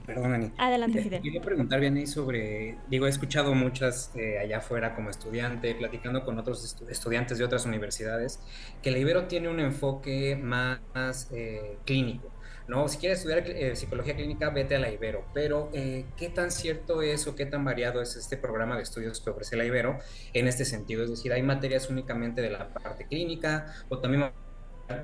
perdón, 0.07 0.33
Ani. 0.33 0.50
Adelante, 0.57 1.02
Fidel. 1.02 1.23
Quería 1.23 1.42
preguntar, 1.42 1.78
Vianney, 1.78 2.07
sobre, 2.07 2.78
digo, 2.88 3.07
he 3.07 3.11
escuchado 3.11 3.54
muchas 3.54 4.11
eh, 4.16 4.38
allá 4.38 4.59
afuera 4.59 4.95
como 4.95 5.11
estudiante, 5.11 5.75
platicando 5.75 6.25
con 6.25 6.38
otros 6.38 6.76
estudiantes 6.88 7.38
de 7.38 7.45
otras 7.45 7.66
universidades, 7.66 8.40
que 8.83 8.90
la 8.90 8.99
Ibero 8.99 9.26
tiene 9.26 9.49
un 9.49 9.61
enfoque 9.61 10.37
más 10.37 11.28
eh, 11.33 11.76
clínico 11.85 12.33
¿no? 12.69 12.88
Si 12.88 12.99
quieres 12.99 13.19
estudiar 13.19 13.49
eh, 13.50 13.76
psicología 13.76 14.14
clínica, 14.14 14.50
vete 14.50 14.76
a 14.76 14.78
la 14.78 14.90
Ibero, 14.90 15.25
pero 15.35 15.71
eh, 15.73 16.07
¿qué 16.16 16.28
tan 16.28 16.50
cierto 16.50 17.02
es 17.02 17.26
o 17.26 17.35
qué 17.35 17.47
tan 17.47 17.64
variado 17.64 18.00
es 18.00 18.16
este 18.16 18.37
programa 18.37 18.76
de 18.76 18.83
estudios 18.83 19.21
que 19.21 19.31
ofrece 19.31 19.57
la 19.57 19.64
Ibero 19.64 19.99
en 20.33 20.47
este 20.49 20.64
sentido? 20.64 21.04
Es 21.04 21.11
decir, 21.11 21.33
¿hay 21.33 21.42
materias 21.42 21.90
únicamente 21.90 22.40
de 22.40 22.50
la 22.50 22.73
parte 22.73 23.07
clínica 23.07 23.66
o 23.88 23.99
también 23.99 24.31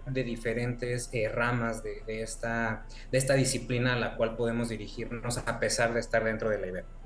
de 0.06 0.24
diferentes 0.24 1.10
eh, 1.12 1.28
ramas 1.28 1.82
de, 1.82 2.02
esta, 2.22 2.86
de 3.10 3.18
esta 3.18 3.34
disciplina 3.34 3.94
a 3.94 3.96
la 3.96 4.16
cual 4.16 4.36
podemos 4.36 4.68
dirigirnos 4.68 5.38
a 5.38 5.60
pesar 5.60 5.94
de 5.94 6.00
estar 6.00 6.24
dentro 6.24 6.50
de 6.50 6.58
la? 6.58 6.97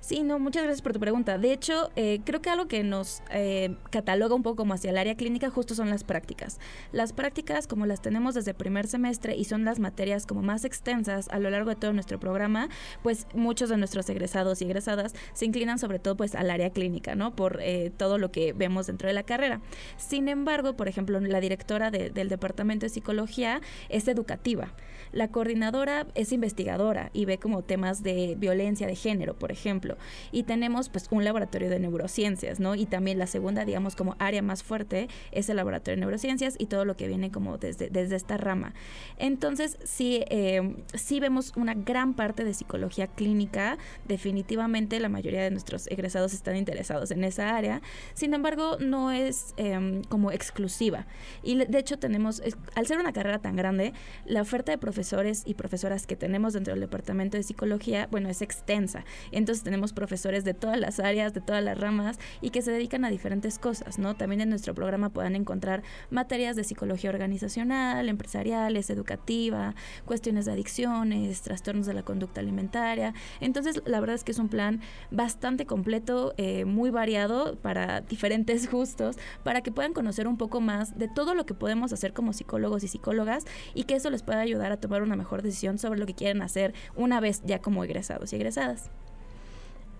Sí, 0.00 0.22
no, 0.22 0.38
muchas 0.38 0.62
gracias 0.62 0.80
por 0.80 0.94
tu 0.94 0.98
pregunta. 0.98 1.36
De 1.36 1.52
hecho, 1.52 1.90
eh, 1.94 2.20
creo 2.24 2.40
que 2.40 2.48
algo 2.48 2.68
que 2.68 2.82
nos 2.82 3.22
eh, 3.30 3.76
cataloga 3.90 4.34
un 4.34 4.42
poco 4.42 4.56
como 4.56 4.72
hacia 4.72 4.90
el 4.90 4.98
área 4.98 5.14
clínica 5.14 5.50
justo 5.50 5.74
son 5.74 5.90
las 5.90 6.04
prácticas. 6.04 6.58
Las 6.90 7.12
prácticas, 7.12 7.66
como 7.66 7.84
las 7.84 8.00
tenemos 8.00 8.34
desde 8.34 8.54
primer 8.54 8.86
semestre 8.86 9.36
y 9.36 9.44
son 9.44 9.66
las 9.66 9.78
materias 9.78 10.24
como 10.24 10.40
más 10.40 10.64
extensas 10.64 11.28
a 11.28 11.38
lo 11.38 11.50
largo 11.50 11.68
de 11.68 11.76
todo 11.76 11.92
nuestro 11.92 12.18
programa, 12.18 12.70
pues 13.02 13.26
muchos 13.34 13.68
de 13.68 13.76
nuestros 13.76 14.08
egresados 14.08 14.62
y 14.62 14.64
egresadas 14.64 15.14
se 15.34 15.44
inclinan 15.44 15.78
sobre 15.78 15.98
todo 15.98 16.16
pues 16.16 16.34
al 16.34 16.50
área 16.50 16.70
clínica, 16.70 17.14
¿no? 17.14 17.36
Por 17.36 17.58
eh, 17.60 17.92
todo 17.94 18.16
lo 18.16 18.32
que 18.32 18.54
vemos 18.54 18.86
dentro 18.86 19.06
de 19.06 19.14
la 19.14 19.24
carrera. 19.24 19.60
Sin 19.98 20.28
embargo, 20.28 20.76
por 20.76 20.88
ejemplo, 20.88 21.20
la 21.20 21.40
directora 21.40 21.90
de, 21.90 22.08
del 22.08 22.30
Departamento 22.30 22.86
de 22.86 22.90
Psicología 22.90 23.60
es 23.90 24.08
educativa. 24.08 24.72
La 25.12 25.28
coordinadora 25.28 26.06
es 26.14 26.32
investigadora 26.32 27.10
y 27.12 27.24
ve 27.24 27.38
como 27.38 27.62
temas 27.62 28.02
de 28.02 28.36
violencia 28.38 28.86
de 28.86 28.94
género, 28.94 29.34
por 29.34 29.52
ejemplo. 29.52 29.89
Y 30.32 30.44
tenemos 30.44 30.88
pues 30.88 31.08
un 31.10 31.24
laboratorio 31.24 31.70
de 31.70 31.78
neurociencias, 31.78 32.60
¿no? 32.60 32.74
Y 32.74 32.86
también 32.86 33.18
la 33.18 33.26
segunda, 33.26 33.64
digamos, 33.64 33.96
como 33.96 34.16
área 34.18 34.42
más 34.42 34.62
fuerte 34.62 35.08
es 35.32 35.48
el 35.48 35.56
laboratorio 35.56 35.96
de 35.96 36.00
neurociencias 36.00 36.56
y 36.58 36.66
todo 36.66 36.84
lo 36.84 36.96
que 36.96 37.08
viene 37.08 37.30
como 37.30 37.58
desde, 37.58 37.90
desde 37.90 38.16
esta 38.16 38.36
rama. 38.36 38.74
Entonces, 39.18 39.78
sí, 39.84 40.24
eh, 40.30 40.76
sí 40.94 41.20
vemos 41.20 41.52
una 41.56 41.74
gran 41.74 42.14
parte 42.14 42.44
de 42.44 42.54
psicología 42.54 43.06
clínica. 43.06 43.78
Definitivamente 44.06 45.00
la 45.00 45.08
mayoría 45.08 45.42
de 45.42 45.50
nuestros 45.50 45.86
egresados 45.88 46.32
están 46.32 46.56
interesados 46.56 47.10
en 47.10 47.24
esa 47.24 47.56
área. 47.56 47.82
Sin 48.14 48.34
embargo, 48.34 48.76
no 48.78 49.10
es 49.10 49.54
eh, 49.56 50.02
como 50.08 50.32
exclusiva. 50.32 51.06
Y 51.42 51.56
de 51.64 51.78
hecho 51.78 51.98
tenemos, 51.98 52.42
al 52.74 52.86
ser 52.86 52.98
una 52.98 53.12
carrera 53.12 53.38
tan 53.38 53.56
grande, 53.56 53.92
la 54.24 54.42
oferta 54.42 54.72
de 54.72 54.78
profesores 54.78 55.42
y 55.46 55.54
profesoras 55.54 56.06
que 56.06 56.16
tenemos 56.16 56.52
dentro 56.52 56.72
del 56.72 56.80
departamento 56.80 57.36
de 57.36 57.42
psicología, 57.42 58.08
bueno, 58.10 58.28
es 58.28 58.42
extensa. 58.42 59.04
Entonces 59.32 59.64
tenemos 59.64 59.79
profesores 59.92 60.44
de 60.44 60.52
todas 60.54 60.78
las 60.78 61.00
áreas, 61.00 61.32
de 61.32 61.40
todas 61.40 61.64
las 61.64 61.78
ramas 61.78 62.18
y 62.42 62.50
que 62.50 62.60
se 62.60 62.70
dedican 62.70 63.04
a 63.04 63.10
diferentes 63.10 63.58
cosas, 63.58 63.98
¿no? 63.98 64.14
También 64.14 64.42
en 64.42 64.50
nuestro 64.50 64.74
programa 64.74 65.08
puedan 65.08 65.34
encontrar 65.34 65.82
materias 66.10 66.56
de 66.56 66.64
psicología 66.64 67.10
organizacional, 67.10 68.08
empresariales, 68.08 68.90
educativa, 68.90 69.74
cuestiones 70.04 70.44
de 70.44 70.52
adicciones, 70.52 71.40
trastornos 71.40 71.86
de 71.86 71.94
la 71.94 72.02
conducta 72.02 72.40
alimentaria. 72.40 73.14
Entonces, 73.40 73.82
la 73.86 74.00
verdad 74.00 74.16
es 74.16 74.24
que 74.24 74.32
es 74.32 74.38
un 74.38 74.48
plan 74.48 74.80
bastante 75.10 75.64
completo, 75.64 76.34
eh, 76.36 76.66
muy 76.66 76.90
variado 76.90 77.56
para 77.56 78.02
diferentes 78.02 78.70
gustos, 78.70 79.16
para 79.44 79.62
que 79.62 79.72
puedan 79.72 79.94
conocer 79.94 80.28
un 80.28 80.36
poco 80.36 80.60
más 80.60 80.98
de 80.98 81.08
todo 81.08 81.34
lo 81.34 81.46
que 81.46 81.54
podemos 81.54 81.92
hacer 81.94 82.12
como 82.12 82.34
psicólogos 82.34 82.84
y 82.84 82.88
psicólogas 82.88 83.44
y 83.74 83.84
que 83.84 83.94
eso 83.94 84.10
les 84.10 84.22
pueda 84.22 84.40
ayudar 84.40 84.72
a 84.72 84.76
tomar 84.76 84.90
tomar 84.90 85.02
una 85.04 85.14
mejor 85.14 85.42
decisión 85.42 85.78
sobre 85.78 86.00
lo 86.00 86.06
que 86.06 86.14
quieren 86.14 86.42
hacer 86.42 86.74
una 86.96 87.20
vez 87.20 87.42
ya 87.44 87.60
como 87.60 87.84
egresados 87.84 88.32
y 88.32 88.36
egresadas. 88.36 88.90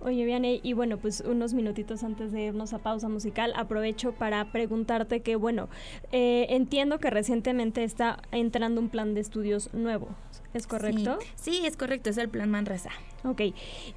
Oye, 0.02 0.24
Viane, 0.24 0.60
y 0.62 0.72
bueno, 0.72 0.96
pues 0.96 1.20
unos 1.20 1.52
minutitos 1.52 2.04
antes 2.04 2.32
de 2.32 2.40
irnos 2.44 2.72
a 2.72 2.78
pausa 2.78 3.10
musical, 3.10 3.52
aprovecho 3.54 4.12
para 4.12 4.50
preguntarte 4.50 5.20
que, 5.20 5.36
bueno, 5.36 5.68
eh, 6.10 6.46
entiendo 6.48 6.98
que 6.98 7.10
recientemente 7.10 7.84
está 7.84 8.22
entrando 8.32 8.80
un 8.80 8.88
plan 8.88 9.12
de 9.12 9.20
estudios 9.20 9.74
nuevo, 9.74 10.08
¿es 10.54 10.66
correcto? 10.66 11.18
Sí, 11.36 11.52
sí 11.52 11.66
es 11.66 11.76
correcto, 11.76 12.10
es 12.10 12.18
el 12.18 12.28
plan 12.28 12.50
Manresa. 12.50 12.90
Ok, 13.22 13.42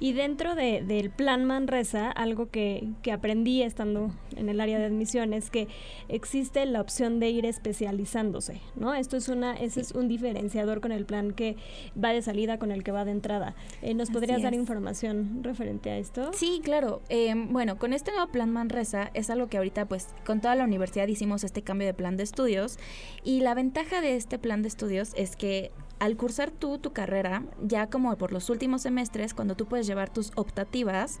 y 0.00 0.12
dentro 0.12 0.54
de, 0.54 0.82
del 0.82 1.08
plan 1.08 1.46
Manresa, 1.46 2.10
algo 2.10 2.50
que, 2.50 2.88
que, 3.02 3.10
aprendí 3.10 3.62
estando 3.62 4.10
en 4.36 4.50
el 4.50 4.60
área 4.60 4.78
de 4.78 4.84
admisión 4.84 5.32
es 5.32 5.48
que 5.48 5.66
existe 6.08 6.66
la 6.66 6.82
opción 6.82 7.20
de 7.20 7.30
ir 7.30 7.46
especializándose, 7.46 8.60
¿no? 8.76 8.92
Esto 8.92 9.16
es 9.16 9.28
una, 9.28 9.54
ese 9.54 9.80
es 9.80 9.92
un 9.92 10.08
diferenciador 10.08 10.82
con 10.82 10.92
el 10.92 11.06
plan 11.06 11.32
que 11.32 11.56
va 12.02 12.12
de 12.12 12.20
salida 12.20 12.58
con 12.58 12.70
el 12.70 12.84
que 12.84 12.92
va 12.92 13.06
de 13.06 13.12
entrada. 13.12 13.54
Eh, 13.80 13.94
¿Nos 13.94 14.10
podrías 14.10 14.42
dar 14.42 14.52
información 14.52 15.42
referente 15.42 15.90
a 15.90 15.96
esto? 15.96 16.30
Sí, 16.34 16.60
claro. 16.62 17.00
Eh, 17.08 17.34
bueno, 17.34 17.78
con 17.78 17.94
este 17.94 18.10
nuevo 18.12 18.30
plan 18.30 18.50
Manresa 18.50 19.10
es 19.14 19.30
algo 19.30 19.46
que 19.46 19.56
ahorita 19.56 19.86
pues 19.86 20.08
con 20.26 20.42
toda 20.42 20.54
la 20.54 20.64
universidad 20.64 21.08
hicimos 21.08 21.44
este 21.44 21.62
cambio 21.62 21.86
de 21.86 21.94
plan 21.94 22.18
de 22.18 22.24
estudios 22.24 22.78
y 23.22 23.40
la 23.40 23.54
ventaja 23.54 24.02
de 24.02 24.16
este 24.16 24.38
plan 24.38 24.60
de 24.60 24.68
estudios 24.68 25.12
es 25.16 25.36
que 25.36 25.70
al 25.98 26.16
cursar 26.16 26.50
tú 26.50 26.78
tu 26.78 26.92
carrera, 26.92 27.44
ya 27.62 27.88
como 27.88 28.14
por 28.16 28.32
los 28.32 28.50
últimos 28.50 28.82
semestres, 28.82 29.34
cuando 29.34 29.54
tú 29.54 29.66
puedes 29.66 29.86
llevar 29.86 30.10
tus 30.10 30.32
optativas, 30.36 31.20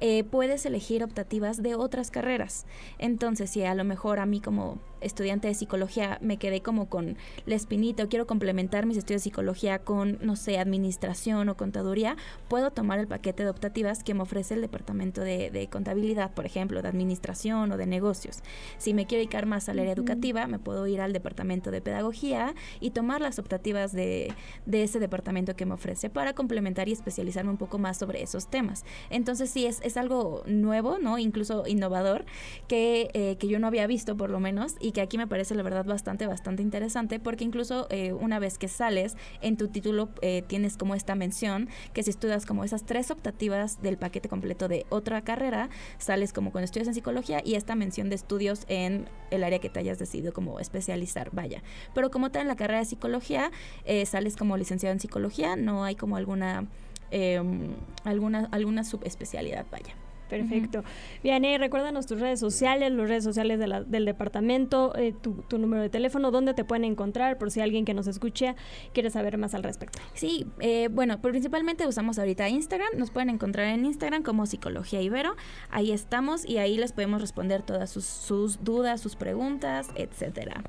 eh, 0.00 0.24
puedes 0.24 0.64
elegir 0.66 1.04
optativas 1.04 1.62
de 1.62 1.74
otras 1.74 2.10
carreras. 2.10 2.66
Entonces, 2.98 3.50
si 3.50 3.64
a 3.64 3.74
lo 3.74 3.84
mejor 3.84 4.18
a 4.18 4.26
mí 4.26 4.40
como 4.40 4.78
estudiante 5.02 5.48
de 5.48 5.54
psicología 5.54 6.18
me 6.20 6.36
quedé 6.36 6.62
como 6.62 6.88
con 6.88 7.16
la 7.46 7.54
espinita 7.54 8.04
o 8.04 8.08
quiero 8.08 8.26
complementar 8.26 8.86
mis 8.86 8.96
estudios 8.96 9.22
de 9.22 9.24
psicología 9.24 9.78
con, 9.80 10.18
no 10.22 10.36
sé, 10.36 10.58
administración 10.58 11.48
o 11.48 11.56
contaduría, 11.56 12.16
puedo 12.48 12.70
tomar 12.70 12.98
el 12.98 13.06
paquete 13.06 13.44
de 13.44 13.50
optativas 13.50 14.02
que 14.04 14.14
me 14.14 14.22
ofrece 14.22 14.54
el 14.54 14.60
departamento 14.60 15.20
de, 15.20 15.50
de 15.50 15.68
contabilidad, 15.68 16.32
por 16.32 16.46
ejemplo, 16.46 16.82
de 16.82 16.88
administración 16.88 17.72
o 17.72 17.76
de 17.76 17.86
negocios. 17.86 18.38
Si 18.78 18.94
me 18.94 19.06
quiero 19.06 19.20
dedicar 19.20 19.46
más 19.46 19.68
al 19.68 19.78
área 19.78 19.92
educativa, 19.92 20.46
me 20.46 20.58
puedo 20.58 20.86
ir 20.86 21.00
al 21.00 21.12
departamento 21.12 21.70
de 21.70 21.80
pedagogía 21.80 22.54
y 22.80 22.90
tomar 22.90 23.20
las 23.20 23.38
optativas 23.38 23.92
de, 23.92 24.32
de, 24.66 24.82
ese 24.82 24.98
departamento 24.98 25.54
que 25.56 25.66
me 25.66 25.74
ofrece 25.74 26.10
para 26.10 26.34
complementar 26.34 26.88
y 26.88 26.92
especializarme 26.92 27.50
un 27.50 27.56
poco 27.56 27.78
más 27.78 27.98
sobre 27.98 28.22
esos 28.22 28.48
temas. 28.48 28.84
Entonces 29.10 29.50
sí, 29.50 29.66
es, 29.66 29.80
es 29.82 29.96
algo 29.96 30.42
nuevo, 30.46 30.98
¿no? 30.98 31.18
Incluso 31.18 31.64
innovador, 31.66 32.24
que, 32.68 33.10
eh, 33.14 33.36
que 33.38 33.48
yo 33.48 33.58
no 33.58 33.66
había 33.66 33.86
visto 33.86 34.16
por 34.16 34.30
lo 34.30 34.40
menos 34.40 34.76
y 34.80 34.91
que 34.92 35.00
aquí 35.00 35.18
me 35.18 35.26
parece 35.26 35.54
la 35.54 35.62
verdad 35.62 35.84
bastante, 35.84 36.26
bastante 36.26 36.62
interesante 36.62 37.18
porque 37.18 37.44
incluso 37.44 37.86
eh, 37.90 38.12
una 38.12 38.38
vez 38.38 38.58
que 38.58 38.68
sales 38.68 39.16
en 39.40 39.56
tu 39.56 39.68
título 39.68 40.10
eh, 40.20 40.42
tienes 40.46 40.76
como 40.76 40.94
esta 40.94 41.14
mención 41.14 41.68
que 41.92 42.02
si 42.02 42.10
estudias 42.10 42.46
como 42.46 42.64
esas 42.64 42.84
tres 42.84 43.10
optativas 43.10 43.82
del 43.82 43.98
paquete 43.98 44.28
completo 44.28 44.68
de 44.68 44.86
otra 44.90 45.22
carrera, 45.22 45.68
sales 45.98 46.32
como 46.32 46.52
con 46.52 46.62
estudios 46.62 46.88
en 46.88 46.94
psicología 46.94 47.40
y 47.44 47.54
esta 47.54 47.74
mención 47.74 48.08
de 48.08 48.16
estudios 48.16 48.64
en 48.68 49.08
el 49.30 49.44
área 49.44 49.58
que 49.58 49.70
te 49.70 49.80
hayas 49.80 49.98
decidido 49.98 50.32
como 50.32 50.60
especializar, 50.60 51.30
vaya. 51.32 51.62
Pero 51.94 52.10
como 52.10 52.30
tal 52.30 52.42
en 52.42 52.48
la 52.48 52.56
carrera 52.56 52.80
de 52.80 52.86
psicología, 52.86 53.50
eh, 53.84 54.06
sales 54.06 54.36
como 54.36 54.56
licenciado 54.56 54.92
en 54.92 55.00
psicología, 55.00 55.56
no 55.56 55.84
hay 55.84 55.96
como 55.96 56.16
alguna, 56.16 56.66
em, 57.10 57.74
alguna, 58.04 58.48
alguna 58.52 58.84
subespecialidad, 58.84 59.66
vaya. 59.70 59.94
Perfecto. 60.32 60.78
Uh 60.80 60.82
Vianney, 61.22 61.58
recuérdanos 61.58 62.06
tus 62.06 62.18
redes 62.18 62.40
sociales, 62.40 62.90
las 62.90 63.08
redes 63.08 63.22
sociales 63.22 63.58
de 63.58 63.66
la, 63.66 63.82
del 63.82 64.04
departamento, 64.04 64.96
eh, 64.96 65.12
tu, 65.12 65.34
tu, 65.42 65.58
número 65.58 65.82
de 65.82 65.90
teléfono, 65.90 66.30
dónde 66.30 66.54
te 66.54 66.64
pueden 66.64 66.84
encontrar 66.84 67.38
por 67.38 67.50
si 67.50 67.60
alguien 67.60 67.84
que 67.84 67.94
nos 67.94 68.06
escuche 68.06 68.56
quiere 68.92 69.10
saber 69.10 69.36
más 69.38 69.54
al 69.54 69.62
respecto. 69.62 69.98
Sí, 70.14 70.46
eh, 70.60 70.88
bueno, 70.90 71.20
principalmente 71.20 71.86
usamos 71.86 72.18
ahorita 72.18 72.48
Instagram. 72.48 72.88
Nos 72.96 73.10
pueden 73.10 73.30
encontrar 73.30 73.66
en 73.66 73.84
Instagram 73.84 74.22
como 74.22 74.46
Psicología 74.46 75.00
Ibero. 75.02 75.36
Ahí 75.70 75.92
estamos 75.92 76.44
y 76.48 76.58
ahí 76.58 76.78
les 76.78 76.92
podemos 76.92 77.20
responder 77.20 77.62
todas 77.62 77.90
sus, 77.90 78.06
sus 78.06 78.64
dudas, 78.64 79.00
sus 79.00 79.16
preguntas, 79.16 79.88
etcétera. 79.94 80.62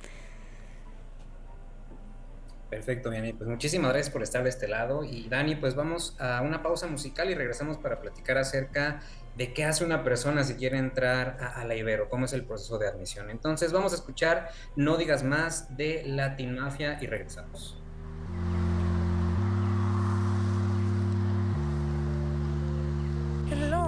Perfecto, 2.74 3.12
Vianney. 3.12 3.34
Pues 3.34 3.48
muchísimas 3.48 3.92
gracias 3.92 4.12
por 4.12 4.24
estar 4.24 4.42
de 4.42 4.50
este 4.50 4.68
lado. 4.68 5.04
Y 5.04 5.30
Dani, 5.30 5.56
pues 5.56 5.76
vamos 5.76 6.16
a 6.20 6.42
una 6.42 6.64
pausa 6.64 6.88
musical 6.88 7.30
y 7.30 7.36
regresamos 7.36 7.78
para 7.78 8.02
platicar 8.02 8.40
acerca 8.40 9.00
de 9.36 9.54
qué 9.54 9.66
hace 9.66 9.84
una 9.84 10.04
persona 10.04 10.44
si 10.44 10.56
quiere 10.56 10.78
entrar 10.78 11.38
a, 11.56 11.66
la 11.66 11.76
Ibero, 11.76 12.10
cómo 12.10 12.26
es 12.26 12.34
el 12.34 12.44
proceso 12.46 12.78
de 12.78 12.88
admisión. 12.88 13.30
Entonces 13.30 13.72
vamos 13.72 13.94
a 13.94 13.96
escuchar 13.96 14.50
No 14.76 14.98
digas 14.98 15.24
más 15.24 15.76
de 15.76 16.04
Latin 16.06 16.56
Mafia 16.56 16.98
y 17.02 17.08
regresamos. 17.08 17.80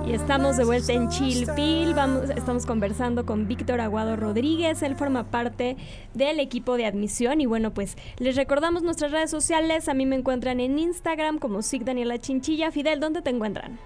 Y 0.07 0.13
estamos 0.13 0.55
de 0.55 0.65
vuelta 0.65 0.93
en 0.93 1.09
Chilpil, 1.09 1.95
vamos, 1.95 2.29
estamos 2.29 2.67
conversando 2.67 3.25
con 3.25 3.47
Víctor 3.47 3.81
Aguado 3.81 4.15
Rodríguez, 4.15 4.83
él 4.83 4.95
forma 4.95 5.31
parte 5.31 5.77
del 6.13 6.39
equipo 6.39 6.77
de 6.77 6.85
admisión 6.85 7.41
y 7.41 7.47
bueno, 7.47 7.73
pues 7.73 7.97
les 8.19 8.35
recordamos 8.35 8.83
nuestras 8.83 9.11
redes 9.11 9.31
sociales, 9.31 9.89
a 9.89 9.95
mí 9.95 10.05
me 10.05 10.15
encuentran 10.15 10.59
en 10.59 10.77
Instagram 10.77 11.39
como 11.39 11.63
SIG 11.63 11.85
Daniela 11.85 12.19
Chinchilla. 12.19 12.71
Fidel, 12.71 12.99
¿dónde 12.99 13.23
te 13.23 13.31
encuentran? 13.31 13.79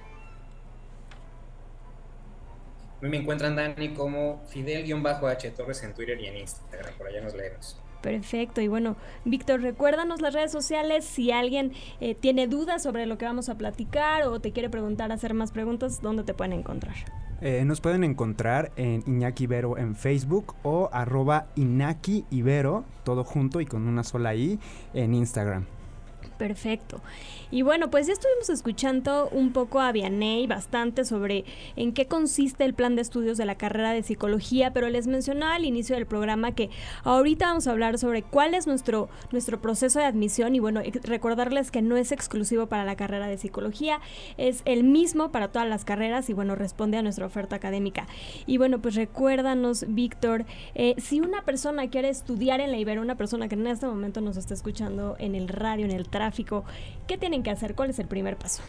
A 3.00 3.03
mí 3.03 3.10
me 3.10 3.18
encuentran, 3.18 3.56
Dani, 3.56 3.94
como 3.94 4.44
Fidel-H 4.48 5.51
Torres 5.51 5.84
en 5.84 5.94
Twitter 5.94 6.20
y 6.20 6.27
en 6.27 6.38
Instagram. 6.38 6.94
Por 6.98 7.08
allá 7.08 7.22
nos 7.22 7.34
leemos. 7.34 7.79
Perfecto. 8.01 8.62
Y 8.62 8.68
bueno, 8.68 8.98
Víctor, 9.25 9.62
recuérdanos 9.62 10.22
las 10.22 10.34
redes 10.34 10.51
sociales. 10.51 11.06
Si 11.06 11.32
alguien 11.32 11.74
eh, 12.01 12.15
tiene 12.15 12.48
dudas 12.48 12.84
sobre 12.84 13.06
lo 13.06 13.18
que 13.18 13.25
vamos 13.25 13.50
a 13.50 13.58
platicar 13.58 14.24
o 14.24 14.39
te 14.39 14.51
quiere 14.51 14.70
preguntar, 14.70 15.12
hacer 15.12 15.34
más 15.34 15.51
preguntas, 15.51 16.01
¿dónde 16.01 16.24
te 16.24 16.34
pueden 16.34 16.53
encontrar? 16.53 16.96
Eh, 17.41 17.63
nos 17.63 17.79
pueden 17.79 18.03
encontrar 18.03 18.72
en 18.75 19.01
Iñaki 19.08 19.46
Ibero 19.46 19.77
en 19.77 19.96
Facebook 19.96 20.56
o 20.63 20.89
arroba 20.91 21.48
Inaki 21.56 22.25
Ibero, 22.32 22.84
todo 23.06 23.24
junto 23.24 23.62
y 23.62 23.65
con 23.65 23.88
una 23.88 24.03
sola 24.03 24.36
I, 24.36 24.60
en 24.94 25.13
Instagram. 25.13 25.65
Perfecto. 26.39 27.01
Y 27.51 27.63
bueno, 27.63 27.91
pues 27.91 28.08
ya 28.08 28.13
estuvimos 28.13 28.50
escuchando 28.50 29.27
un 29.34 29.51
poco 29.51 29.81
a 29.81 29.91
Vianey 29.91 30.48
bastante 30.48 31.03
sobre 31.03 31.43
en 31.75 31.91
qué 31.91 32.08
consiste 32.08 32.63
el 32.63 32.74
plan 32.74 32.96
de 32.96 33.01
estudios 33.01 33.38
de 33.38 33.46
la 33.46 33.55
carrera 33.55 33.91
de 33.91 34.03
psicología, 34.03 34.72
pero 34.72 34.88
les 34.88 35.05
mencionaba 35.05 35.55
al 35.55 35.65
inicio 35.65 35.98
del 35.98 36.05
programa 36.05 36.53
que 36.53 36.69
ahorita 37.03 37.48
vamos 37.48 37.67
a 37.67 37.72
hablar 37.72 37.98
sobre 37.98 38.24
cuál 38.24 38.53
es 38.53 38.67
nuestro, 38.67 39.10
nuestro 39.34 39.60
proceso 39.60 40.00
de 40.00 40.05
admisión 40.05 40.55
y 40.55 40.60
bueno, 40.60 40.81
recordarles 41.03 41.72
que 41.72 41.81
no 41.81 41.98
es 41.98 42.13
exclusivo 42.13 42.67
para 42.67 42.86
la 42.86 42.96
carrera 42.96 43.27
de 43.27 43.38
psicología, 43.38 44.00
es 44.38 44.62
el 44.63 44.86
mismo 44.86 45.34
para 45.34 45.50
todas 45.50 45.67
las 45.67 45.84
carreras 45.84 46.29
y 46.29 46.34
bueno, 46.34 46.55
responde 46.55 46.98
a 46.98 47.01
nuestra 47.01 47.25
oferta 47.25 47.58
académica. 47.58 48.08
Y 48.46 48.60
bueno, 48.60 48.79
pues 48.79 48.96
recuérdanos, 48.96 49.84
Víctor, 49.89 50.46
eh, 50.74 50.96
si 51.00 51.19
una 51.19 51.43
persona 51.43 51.89
quiere 51.89 52.08
estudiar 52.08 52.62
en 52.62 52.72
la 52.72 52.77
Ibero, 52.77 53.01
una 53.01 53.15
persona 53.15 53.50
que 53.50 53.55
en 53.55 53.67
este 53.67 53.88
momento 53.88 54.22
nos 54.22 54.38
está 54.38 54.53
escuchando 54.53 55.17
en 55.19 55.36
el 55.36 55.50
radio, 55.50 55.84
en 55.84 55.91
el 55.91 56.08
tráfico, 56.08 56.28
¿Qué 57.07 57.17
tienen 57.17 57.43
que 57.43 57.51
hacer? 57.51 57.75
¿Cuál 57.75 57.89
es 57.89 58.00
el 58.00 58.07
primer 58.07 58.38
paso? 58.38 58.63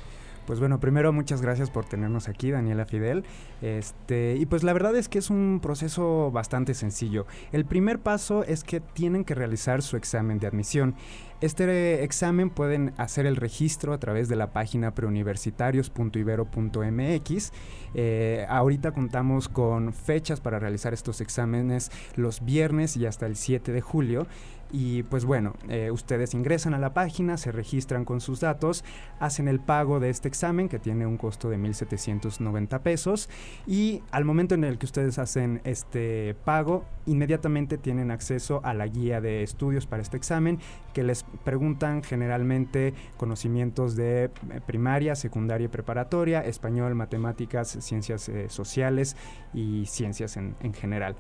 Pues 0.47 0.59
bueno, 0.59 0.81
primero 0.81 1.12
muchas 1.12 1.43
gracias 1.43 1.71
por 1.71 1.85
tenernos 1.85 2.29
aquí, 2.29 2.50
Daniela 2.50 2.85
Fidel. 2.85 3.23
Este, 3.62 4.35
y 4.37 4.47
pues 4.47 4.64
la 4.64 4.73
verdad 4.73 4.97
es 4.97 5.09
que 5.09 5.21
es 5.21 5.31
un 5.31 5.61
proceso 5.62 6.33
bastante 6.33 6.75
sencillo. 6.75 7.26
El 7.52 7.64
primer 7.64 8.00
paso 8.00 8.43
es 8.43 8.64
que 8.64 8.81
tienen 8.81 9.25
que 9.25 9.37
realizar 9.37 9.81
su 9.81 9.97
examen 9.97 10.40
de 10.40 10.49
admisión. 10.49 10.97
Este 11.40 12.02
examen 12.02 12.50
pueden 12.50 12.95
hacer 12.97 13.26
el 13.26 13.37
registro 13.37 13.93
a 13.93 13.99
través 13.99 14.29
de 14.29 14.35
la 14.35 14.52
página 14.52 14.93
preuniversitarios.ibero.mx. 14.93 17.52
Eh, 17.95 18.45
ahorita 18.49 18.90
contamos 18.93 19.49
con 19.49 19.93
fechas 19.93 20.40
para 20.40 20.59
realizar 20.59 20.93
estos 20.93 21.21
exámenes 21.21 21.93
los 22.17 22.45
viernes 22.45 22.97
y 22.97 23.07
hasta 23.07 23.26
el 23.26 23.37
7 23.37 23.71
de 23.71 23.81
julio. 23.81 24.26
Y 24.73 25.03
pues 25.05 25.25
bueno, 25.25 25.55
eh, 25.69 25.91
ustedes 25.91 26.35
ingresan 26.35 26.75
a 26.75 26.79
la 26.79 26.95
página, 26.95 27.37
se 27.37 27.53
registran 27.53 28.05
con 28.05 28.21
sus 28.21 28.41
datos, 28.41 28.85
hacen 29.19 29.49
el 29.49 29.61
pago 29.61 30.00
de 30.00 30.11
este 30.11 30.29
examen 30.29 30.69
que 30.69 30.79
tiene 30.79 31.07
un 31.07 31.17
costo 31.17 31.50
de 31.50 31.59
1.790 31.59 32.81
pesos 32.81 33.29
y 33.67 34.03
al 34.11 34.25
momento 34.25 34.55
en 34.55 34.65
el 34.65 34.79
que 34.79 34.87
ustedes 34.87 35.19
hacen 35.19 35.61
este 35.65 36.37
pago, 36.45 36.85
inmediatamente 37.07 37.79
tienen 37.79 38.11
acceso 38.11 38.61
a 38.65 38.75
la 38.75 38.87
guía 38.87 39.21
de 39.21 39.43
estudios 39.43 39.87
para 39.87 40.03
este 40.03 40.17
examen 40.17 40.59
que 40.95 41.03
les 41.03 41.25
preguntan 41.45 42.03
generalmente 42.03 42.95
conocimientos 43.17 43.97
de 43.97 44.25
eh, 44.25 44.31
primaria, 44.67 45.15
secundaria 45.17 45.65
y 45.65 45.69
preparatoria, 45.69 46.45
español, 46.45 46.95
matemáticas, 46.95 47.77
ciencias 47.81 48.29
eh, 48.29 48.49
sociales 48.49 49.17
y 49.53 49.87
ciencias 49.87 50.37
en, 50.37 50.55
en 50.61 50.75
general. 50.75 51.17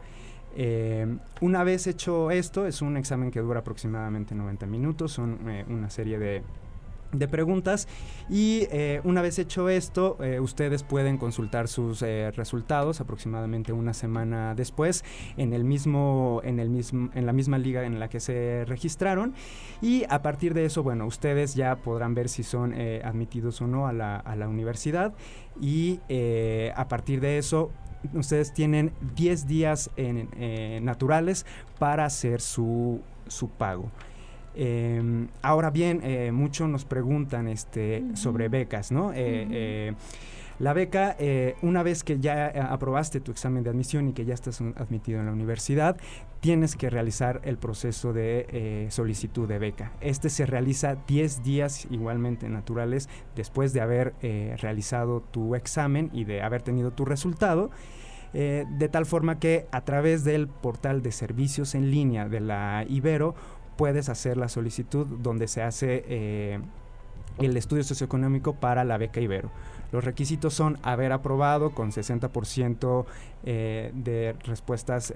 Eh, 0.56 1.06
una 1.40 1.64
vez 1.64 1.86
hecho 1.86 2.30
esto, 2.30 2.66
es 2.66 2.82
un 2.82 2.96
examen 2.96 3.30
que 3.30 3.40
dura 3.40 3.60
aproximadamente 3.60 4.34
90 4.34 4.66
minutos, 4.66 5.12
son 5.12 5.38
eh, 5.48 5.64
una 5.68 5.90
serie 5.90 6.18
de, 6.18 6.42
preguntas. 7.28 7.88
Y 8.28 8.68
eh, 8.70 9.00
una 9.02 9.20
vez 9.20 9.40
hecho 9.40 9.68
esto 9.68 10.16
ustedes 10.40 10.84
pueden 10.84 11.18
consultar 11.18 11.66
sus 11.66 12.02
resultados 12.36 13.00
aproximadamente 13.00 13.72
una 13.72 13.94
semana 13.94 14.54
después 14.54 15.04
en 15.36 15.52
el 15.52 15.64
mismo 15.64 16.40
en 16.44 16.60
el 16.60 16.70
mismo 16.70 17.10
en 17.14 17.26
la 17.26 17.32
misma 17.32 17.58
liga 17.58 17.82
en 17.82 17.98
la 17.98 18.08
que 18.08 18.20
se 18.20 18.64
registraron. 18.64 19.34
Y 19.82 20.04
a 20.08 20.22
partir 20.22 20.54
de 20.54 20.64
eso 20.64 20.84
bueno 20.84 21.04
ustedes 21.04 21.56
ya 21.56 21.74
podrán 21.82 22.14
ver 22.14 22.28
si 22.28 22.44
son 22.44 22.74
admitidos 22.74 23.60
o 23.60 23.66
no 23.66 23.88
a 23.88 23.92
la, 23.92 24.14
a 24.14 24.36
la 24.36 24.46
universidad. 24.46 25.12
Y 25.60 25.98
a 26.76 26.86
partir 26.86 27.20
de 27.20 27.38
eso 27.38 27.72
ustedes 28.14 28.52
tienen 28.52 28.92
10 29.16 29.46
días 29.46 29.90
en, 29.96 30.28
eh, 30.36 30.80
naturales 30.82 31.46
para 31.78 32.04
hacer 32.04 32.40
su, 32.40 33.00
su 33.26 33.48
pago. 33.50 33.90
Em, 34.54 35.28
ahora 35.42 35.70
bien, 35.70 36.00
eh, 36.02 36.32
muchos 36.32 36.68
nos 36.68 36.84
preguntan 36.84 37.48
este, 37.48 38.04
sobre 38.14 38.48
becas, 38.48 38.90
¿no? 38.90 39.12
Eh, 39.14 39.94
la 40.60 40.72
beca, 40.72 41.16
una 41.62 41.82
vez 41.82 42.04
que 42.04 42.20
ya 42.20 42.46
aprobaste 42.70 43.20
tu 43.20 43.32
examen 43.32 43.64
de 43.64 43.70
admisión 43.70 44.08
y 44.08 44.12
que 44.12 44.24
ya 44.24 44.34
estás 44.34 44.60
admitido 44.60 45.18
en 45.18 45.26
la 45.26 45.32
universidad, 45.32 45.96
tienes 46.40 46.76
que 46.76 46.88
realizar 46.88 47.40
el 47.44 47.58
proceso 47.58 48.12
de 48.12 48.86
solicitud 48.90 49.48
de 49.48 49.58
beca. 49.58 49.92
Este 50.00 50.30
se 50.30 50.46
realiza 50.46 50.96
10 51.06 51.42
días 51.42 51.88
igualmente 51.90 52.48
naturales 52.48 53.08
después 53.34 53.72
de 53.72 53.80
haber 53.80 54.14
realizado 54.60 55.22
tu 55.22 55.54
examen 55.54 56.10
y 56.12 56.24
de 56.24 56.42
haber 56.42 56.62
tenido 56.62 56.92
tu 56.92 57.04
resultado. 57.04 57.70
Eh, 58.32 58.64
de 58.78 58.88
tal 58.88 59.06
forma 59.06 59.40
que 59.40 59.66
a 59.72 59.80
través 59.84 60.22
del 60.22 60.46
portal 60.46 61.02
de 61.02 61.10
servicios 61.10 61.74
en 61.74 61.90
línea 61.90 62.28
de 62.28 62.38
la 62.38 62.84
Ibero 62.88 63.34
puedes 63.76 64.08
hacer 64.08 64.36
la 64.36 64.48
solicitud 64.48 65.06
donde 65.20 65.48
se 65.48 65.62
hace 65.62 66.04
eh, 66.06 66.60
el 67.38 67.56
estudio 67.56 67.82
socioeconómico 67.82 68.54
para 68.54 68.84
la 68.84 68.98
beca 68.98 69.20
Ibero. 69.20 69.50
Los 69.92 70.04
requisitos 70.04 70.54
son 70.54 70.78
haber 70.82 71.12
aprobado 71.12 71.70
con 71.70 71.90
60% 71.90 73.04
eh, 73.44 73.90
de 73.94 74.34
respuestas 74.44 75.12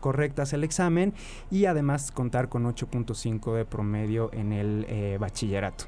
correctas 0.00 0.52
el 0.52 0.64
examen 0.64 1.14
y 1.50 1.66
además 1.66 2.10
contar 2.12 2.48
con 2.48 2.64
8.5 2.64 3.54
de 3.54 3.64
promedio 3.64 4.30
en 4.32 4.52
el 4.52 5.18
bachillerato 5.18 5.84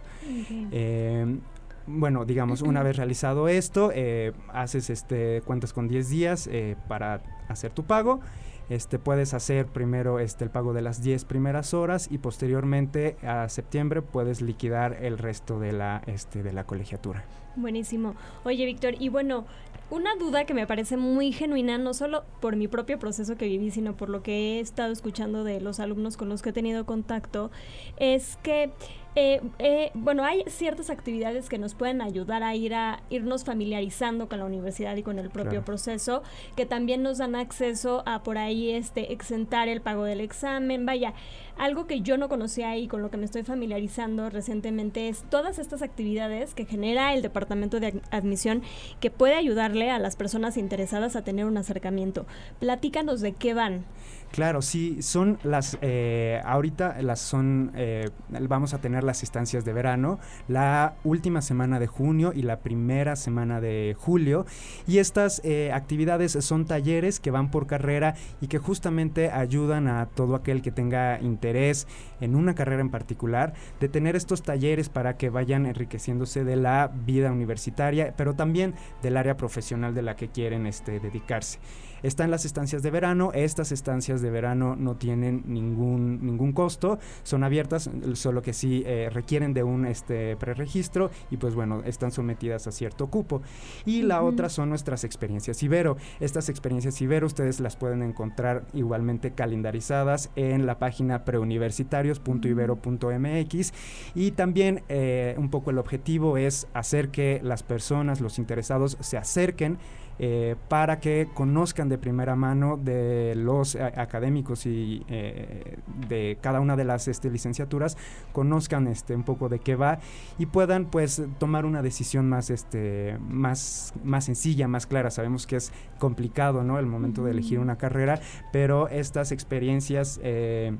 bueno, 1.87 2.25
digamos, 2.25 2.63
una 2.63 2.83
vez 2.83 2.97
realizado 2.97 3.49
esto, 3.49 3.91
eh, 3.95 4.33
haces 4.53 4.91
este, 4.91 5.43
cuentas 5.45 5.73
con 5.73 5.89
10 5.89 6.09
días 6.09 6.47
eh, 6.51 6.77
para 6.89 7.23
hacer 7.49 7.73
tu 7.73 7.85
pago. 7.85 8.21
Este, 8.69 8.99
puedes 8.99 9.35
hacer 9.35 9.67
primero 9.67 10.19
este, 10.19 10.45
el 10.45 10.51
pago 10.51 10.73
de 10.73 10.83
las 10.83 11.03
10 11.03 11.25
primeras 11.25 11.75
horas 11.75 12.09
y 12.11 12.19
posteriormente 12.19 13.17
a 13.23 13.49
septiembre 13.49 14.01
puedes 14.01 14.41
liquidar 14.41 14.99
el 15.03 15.19
resto 15.19 15.59
de 15.59 15.73
la, 15.73 16.03
este, 16.07 16.43
de 16.43 16.53
la 16.53 16.65
colegiatura. 16.65 17.25
Buenísimo. 17.57 18.15
Oye, 18.45 18.65
Víctor, 18.65 18.95
y 18.99 19.09
bueno, 19.09 19.45
una 19.91 20.15
duda 20.17 20.47
que 20.47 20.55
me 20.55 20.67
parece 20.67 20.97
muy 20.97 21.33
genuina, 21.33 21.77
no 21.77 21.93
solo 21.93 22.25
por 22.41 22.57
mi 22.57 22.67
propio 22.67 22.99
proceso 22.99 23.37
que 23.37 23.47
viví, 23.47 23.71
sino 23.71 23.95
por 23.95 24.09
lo 24.09 24.23
que 24.23 24.57
he 24.57 24.61
estado 24.61 24.91
escuchando 24.91 25.45
de 25.45 25.61
los 25.61 25.81
alumnos 25.81 26.17
con 26.17 26.31
los 26.31 26.41
que 26.41 26.49
he 26.49 26.53
tenido 26.55 26.87
contacto, 26.87 27.51
es 27.99 28.39
que 28.43 28.71
eh, 29.15 29.43
eh, 29.59 29.91
bueno, 29.93 30.25
hay 30.25 30.43
ciertas 30.47 30.89
actividades 30.89 31.51
que 31.51 31.59
nos 31.59 31.75
pueden 31.75 32.01
ayudar 32.01 32.43
a 32.43 32.55
ir 32.55 32.75
a 32.75 33.03
irnos 33.11 33.45
familiarizando 33.45 34.27
con 34.29 34.39
la 34.39 34.47
universidad 34.47 34.97
y 34.97 35.03
con 35.03 35.19
el 35.19 35.29
propio 35.29 35.65
proceso, 35.65 36.23
que 36.57 36.65
también 36.65 37.03
nos 37.03 37.19
dan 37.19 37.35
acceso 37.35 38.03
a 38.07 38.23
por 38.23 38.39
ahí 38.39 38.71
este 38.71 39.13
exentar 39.13 39.69
el 39.69 39.83
pago 39.83 40.05
del 40.05 40.21
examen. 40.21 40.87
Vaya, 40.87 41.13
algo 41.59 41.87
que 41.87 42.01
yo 42.01 42.17
no 42.17 42.31
conocía 42.31 42.77
y 42.79 42.89
con 42.89 43.03
lo 43.03 43.11
que 43.11 43.19
me 43.19 43.27
estoy 43.27 43.43
familiarizando 43.43 44.31
recientemente 44.31 45.09
es 45.09 45.25
todas 45.29 45.59
estas 45.59 45.83
actividades 45.83 46.55
que 46.55 46.65
genera 46.65 47.13
el 47.13 47.21
departamento 47.21 47.81
de 47.81 48.01
admisión 48.11 48.63
que 49.01 49.11
puede 49.11 49.35
ayudarle 49.35 49.91
a 49.91 49.99
las 49.99 50.17
personas 50.17 50.57
interesadas 50.57 51.17
a 51.17 51.23
tener 51.23 51.45
un 51.45 51.59
acercamiento. 51.59 52.25
Platícanos 52.61 53.21
de 53.21 53.33
qué 53.35 53.53
van. 53.53 53.85
Claro, 54.33 54.63
sí, 54.63 55.03
son 55.03 55.39
las, 55.43 55.77
eh, 55.83 56.41
ahorita 56.47 57.03
las 57.03 57.21
son, 57.21 57.71
eh, 57.77 58.09
vamos 58.31 58.73
a 58.73 58.79
tener 58.79 59.05
las 59.05 59.23
estancias 59.23 59.67
de 59.67 59.75
verano, 59.75 60.19
la 60.49 60.95
última 61.05 61.43
semana 61.43 61.79
de 61.79 61.87
junio 61.87 62.33
y 62.35 62.41
la 62.41 62.61
primera 62.61 63.15
semana 63.15 63.61
de 63.61 63.95
julio. 63.99 64.47
Y 64.87 64.99
estas 64.99 65.43
eh, 65.45 65.71
actividades 65.75 66.33
son 66.33 66.65
talleres 66.65 67.21
que 67.21 67.31
van 67.31 67.51
por 67.51 67.67
carrera 67.67 68.15
y 68.41 68.47
que 68.47 68.57
justamente 68.57 69.31
ayudan 69.31 69.87
a 69.87 70.07
todo 70.07 70.35
aquel 70.35 70.63
que 70.63 70.73
tenga 70.73 71.21
interés 71.21 71.87
en 72.23 72.35
una 72.35 72.55
carrera 72.55 72.81
en 72.81 72.91
particular, 72.91 73.53
de 73.81 73.91
tener 73.91 74.17
estos 74.17 74.43
talleres 74.43 74.89
para 74.89 75.19
que 75.19 75.29
vayan 75.29 75.67
enriqueciéndose 75.67 76.43
de 76.43 76.57
la 76.57 76.91
vida 77.05 77.31
universitaria, 77.31 78.15
pero 78.17 78.33
también 78.33 78.75
del 79.03 79.19
área 79.19 79.37
profesional 79.37 79.95
de 79.95 80.01
la 80.01 80.17
que 80.17 80.29
quieren 80.29 80.67
este, 80.67 81.01
dedicarse. 81.01 81.59
Están 82.03 82.31
las 82.31 82.45
estancias 82.45 82.83
de 82.83 82.91
verano, 82.91 83.31
estas 83.35 83.73
estancias 83.73 84.23
de 84.23 84.31
verano 84.31 84.77
no 84.77 84.97
tienen 84.97 85.43
ningún, 85.47 86.25
ningún 86.25 86.53
costo, 86.53 86.99
son 87.23 87.45
abiertas, 87.45 87.91
solo 88.15 88.43
que 88.43 88.53
sí 88.53 88.83
eh, 88.87 89.09
requieren 89.13 89.55
de 89.55 89.63
un 89.63 89.87
este, 89.87 90.37
preregistro 90.37 91.11
y 91.31 91.37
pues 91.37 91.55
bueno, 91.55 91.83
están 91.85 92.11
sometidas 92.13 92.67
a 92.67 92.73
cierto 92.73 93.09
cupo. 93.09 93.43
Y 93.85 94.03
la 94.03 94.23
otra 94.23 94.49
son 94.49 94.69
nuestras 94.69 95.05
experiencias 95.05 95.63
Ibero. 95.63 95.97
Estas 96.21 96.49
experiencias 96.49 97.01
Ibero 97.01 97.27
ustedes 97.27 97.61
las 97.61 97.77
pueden 97.77 98.03
encontrar 98.03 98.65
igualmente 98.73 99.33
calendarizadas 99.33 100.31
en 100.37 100.67
la 100.67 100.79
página 100.79 101.25
preuniversitarios.ibero.mx 101.25 103.73
y 104.15 104.31
también 104.33 104.83
eh, 104.89 105.35
un 105.39 105.51
poco 105.51 105.71
el 105.71 105.79
objetivo 105.79 106.37
es 106.37 106.67
hacer 106.75 107.11
que 107.11 107.41
las 107.43 107.63
personas, 107.63 108.21
los 108.21 108.39
interesados 108.39 108.99
se 109.01 109.17
acerquen 109.17 109.79
eh, 110.19 110.57
para 110.69 111.01
que 111.01 111.29
conozcan 111.33 111.89
de 111.89 111.99
primera 111.99 112.37
mano 112.37 112.77
de 112.77 113.35
los 113.35 113.77
académicos 113.77 114.67
y 114.67 115.05
eh, 115.09 115.79
de 116.09 116.39
cada 116.41 116.61
una 116.61 116.77
de 116.77 116.85
las 116.85 117.09
este, 117.09 117.31
licenciaturas, 117.31 117.97
conozcan 118.33 118.87
este, 118.87 119.15
un 119.15 119.25
poco 119.25 119.49
de 119.49 119.59
qué 119.59 119.75
va 119.75 119.99
y 120.39 120.47
puedan 120.47 120.87
pues 120.87 121.23
tomar 121.39 121.65
una 121.65 121.83
decisión 121.83 122.29
más, 122.29 122.51
este, 122.51 123.19
más, 123.21 123.95
más 124.05 124.25
sencilla, 124.25 124.69
más 124.69 124.87
clara. 124.87 125.11
Sabemos 125.11 125.47
que 125.47 125.57
es 125.57 125.73
complicado 125.99 126.63
¿no? 126.63 126.79
el 126.79 126.87
momento 126.87 127.25
de 127.25 127.31
elegir 127.31 127.59
una 127.59 127.77
carrera, 127.77 128.21
pero 128.53 128.89
estas 128.89 129.33
experiencias... 129.33 130.21
Eh, 130.23 130.77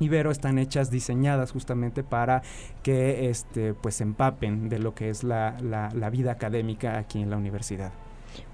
Ibero 0.00 0.32
están 0.32 0.58
hechas, 0.58 0.90
diseñadas 0.90 1.52
justamente 1.52 2.02
para 2.02 2.42
que 2.82 3.30
este, 3.30 3.74
pues 3.74 4.00
empapen 4.00 4.68
de 4.68 4.80
lo 4.80 4.92
que 4.92 5.08
es 5.08 5.22
la, 5.22 5.56
la 5.60 6.10
vida 6.10 6.32
académica 6.32 6.98
aquí 6.98 7.22
en 7.22 7.30
la 7.30 7.36
universidad. 7.36 7.92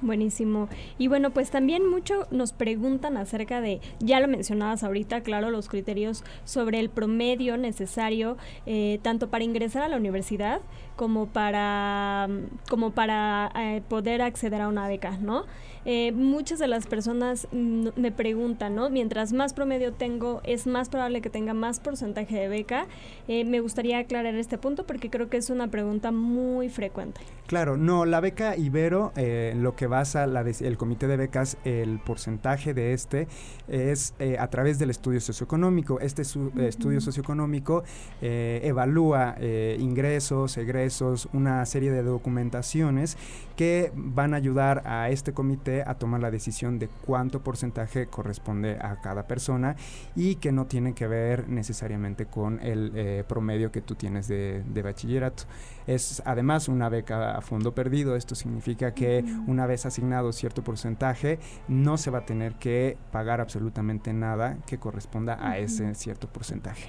Buenísimo. 0.00 0.68
Y 0.98 1.08
bueno, 1.08 1.30
pues 1.30 1.50
también 1.50 1.88
mucho 1.88 2.26
nos 2.30 2.52
preguntan 2.52 3.16
acerca 3.16 3.60
de, 3.60 3.80
ya 3.98 4.20
lo 4.20 4.28
mencionabas 4.28 4.82
ahorita, 4.82 5.22
claro, 5.22 5.50
los 5.50 5.68
criterios 5.68 6.24
sobre 6.44 6.80
el 6.80 6.90
promedio 6.90 7.56
necesario 7.56 8.36
eh, 8.66 8.98
tanto 9.02 9.28
para 9.28 9.44
ingresar 9.44 9.82
a 9.82 9.88
la 9.88 9.96
universidad 9.96 10.60
como 10.96 11.26
para, 11.26 12.28
como 12.68 12.90
para 12.90 13.50
eh, 13.56 13.82
poder 13.88 14.22
acceder 14.22 14.60
a 14.60 14.68
una 14.68 14.88
beca, 14.88 15.16
¿no? 15.18 15.44
Eh, 15.84 16.12
muchas 16.12 16.58
de 16.58 16.68
las 16.68 16.86
personas 16.86 17.48
me 17.52 18.12
preguntan, 18.12 18.74
¿no? 18.74 18.90
Mientras 18.90 19.32
más 19.32 19.54
promedio 19.54 19.92
tengo, 19.92 20.40
es 20.44 20.66
más 20.66 20.88
probable 20.88 21.20
que 21.20 21.30
tenga 21.30 21.54
más 21.54 21.80
porcentaje 21.80 22.36
de 22.36 22.48
beca. 22.48 22.86
me 23.28 23.60
gustaría 23.60 23.98
aclarar 23.98 24.34
este 24.34 24.58
punto 24.58 24.86
porque 24.86 25.10
creo 25.10 25.28
que 25.28 25.36
es 25.36 25.50
una 25.50 25.68
pregunta 25.68 26.12
muy 26.12 26.68
frecuente. 26.68 27.20
Claro, 27.46 27.76
no, 27.76 28.04
la 28.04 28.20
beca 28.20 28.56
Ibero, 28.56 29.12
lo 29.56 29.76
que 29.76 29.86
basa 29.86 30.24
el 30.24 30.76
comité 30.76 31.06
de 31.06 31.16
becas, 31.16 31.56
el 31.64 31.98
porcentaje 31.98 32.74
de 32.74 32.92
este 32.92 33.28
es 33.68 34.14
eh, 34.18 34.36
a 34.38 34.48
través 34.48 34.78
del 34.78 34.90
estudio 34.90 35.20
socioeconómico. 35.20 36.00
Este 36.00 36.22
estudio 36.22 37.00
socioeconómico 37.00 37.84
eh, 38.20 38.60
evalúa 38.64 39.36
eh, 39.38 39.76
ingresos, 39.78 40.56
egresos, 40.56 41.28
una 41.32 41.64
serie 41.66 41.90
de 41.90 42.02
documentaciones 42.02 43.16
que 43.56 43.92
van 43.94 44.34
a 44.34 44.38
ayudar 44.38 44.82
a 44.86 45.10
este 45.10 45.32
comité 45.32 45.69
a 45.86 45.94
tomar 45.94 46.20
la 46.20 46.30
decisión 46.30 46.78
de 46.78 46.88
cuánto 46.88 47.42
porcentaje 47.42 48.06
corresponde 48.06 48.78
a 48.80 49.00
cada 49.00 49.26
persona 49.26 49.76
y 50.14 50.36
que 50.36 50.52
no 50.52 50.66
tiene 50.66 50.94
que 50.94 51.06
ver 51.06 51.48
necesariamente 51.48 52.26
con 52.26 52.60
el 52.60 53.24
promedio 53.26 53.70
que 53.70 53.80
tú 53.80 53.94
tienes 53.94 54.28
de, 54.28 54.62
de 54.66 54.82
bachillerato. 54.82 55.44
Es 55.86 56.22
además 56.24 56.68
una 56.68 56.88
beca 56.88 57.36
a 57.36 57.40
fondo 57.40 57.74
perdido. 57.74 58.16
Esto 58.16 58.34
significa 58.34 58.94
que 58.94 59.24
una 59.46 59.66
vez 59.66 59.86
asignado 59.86 60.32
cierto 60.32 60.62
porcentaje, 60.62 61.38
no 61.68 61.96
se 61.96 62.10
va 62.10 62.18
a 62.18 62.26
tener 62.26 62.54
que 62.54 62.96
pagar 63.12 63.40
absolutamente 63.40 64.12
nada 64.12 64.58
que 64.66 64.78
corresponda 64.78 65.38
a 65.40 65.58
ese 65.58 65.94
cierto 65.94 66.28
porcentaje. 66.28 66.88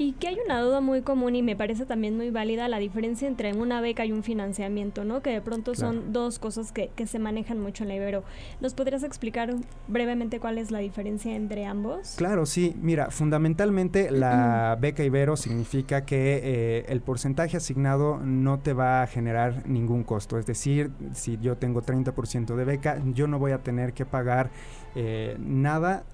Y 0.00 0.12
que 0.12 0.28
hay 0.28 0.38
una 0.44 0.60
duda 0.60 0.80
muy 0.80 1.02
común 1.02 1.34
y 1.34 1.42
me 1.42 1.56
parece 1.56 1.84
también 1.84 2.16
muy 2.16 2.30
válida 2.30 2.68
la 2.68 2.78
diferencia 2.78 3.26
entre 3.26 3.52
una 3.52 3.80
beca 3.80 4.06
y 4.06 4.12
un 4.12 4.22
financiamiento, 4.22 5.04
¿no? 5.04 5.22
Que 5.22 5.30
de 5.30 5.40
pronto 5.40 5.74
son 5.74 6.12
dos 6.12 6.38
cosas 6.38 6.70
que, 6.70 6.90
que, 6.94 7.08
se 7.08 7.18
manejan 7.18 7.60
mucho 7.60 7.82
en 7.82 7.88
la 7.88 7.96
Ibero. 7.96 8.22
¿Nos 8.60 8.74
podrías 8.74 9.02
explicar 9.02 9.52
brevemente 9.88 10.38
cuál 10.38 10.58
es 10.58 10.70
la 10.70 10.78
diferencia 10.78 11.34
entre 11.34 11.66
ambos? 11.66 12.14
Claro, 12.16 12.46
sí. 12.46 12.76
Mira, 12.80 13.10
fundamentalmente 13.10 14.12
la 14.12 14.78
beca 14.80 15.02
Ibero 15.02 15.36
significa 15.36 16.04
que 16.04 16.40
eh, 16.44 16.84
el 16.88 17.00
porcentaje 17.00 17.56
asignado 17.56 18.18
no 18.18 18.60
te 18.60 18.74
va 18.74 19.02
a 19.02 19.06
generar 19.08 19.66
ningún 19.66 20.04
costo. 20.04 20.38
Es 20.38 20.46
decir, 20.46 20.92
si 21.12 21.38
yo 21.38 21.56
tengo 21.56 21.82
30% 21.82 22.54
de 22.54 22.64
beca, 22.64 23.02
yo 23.14 23.26
no 23.26 23.40
voy 23.40 23.50
a 23.50 23.64
tener 23.64 23.92
que 23.94 24.06
pagar 24.06 24.50
eh, 24.94 25.36
nada 25.40 26.04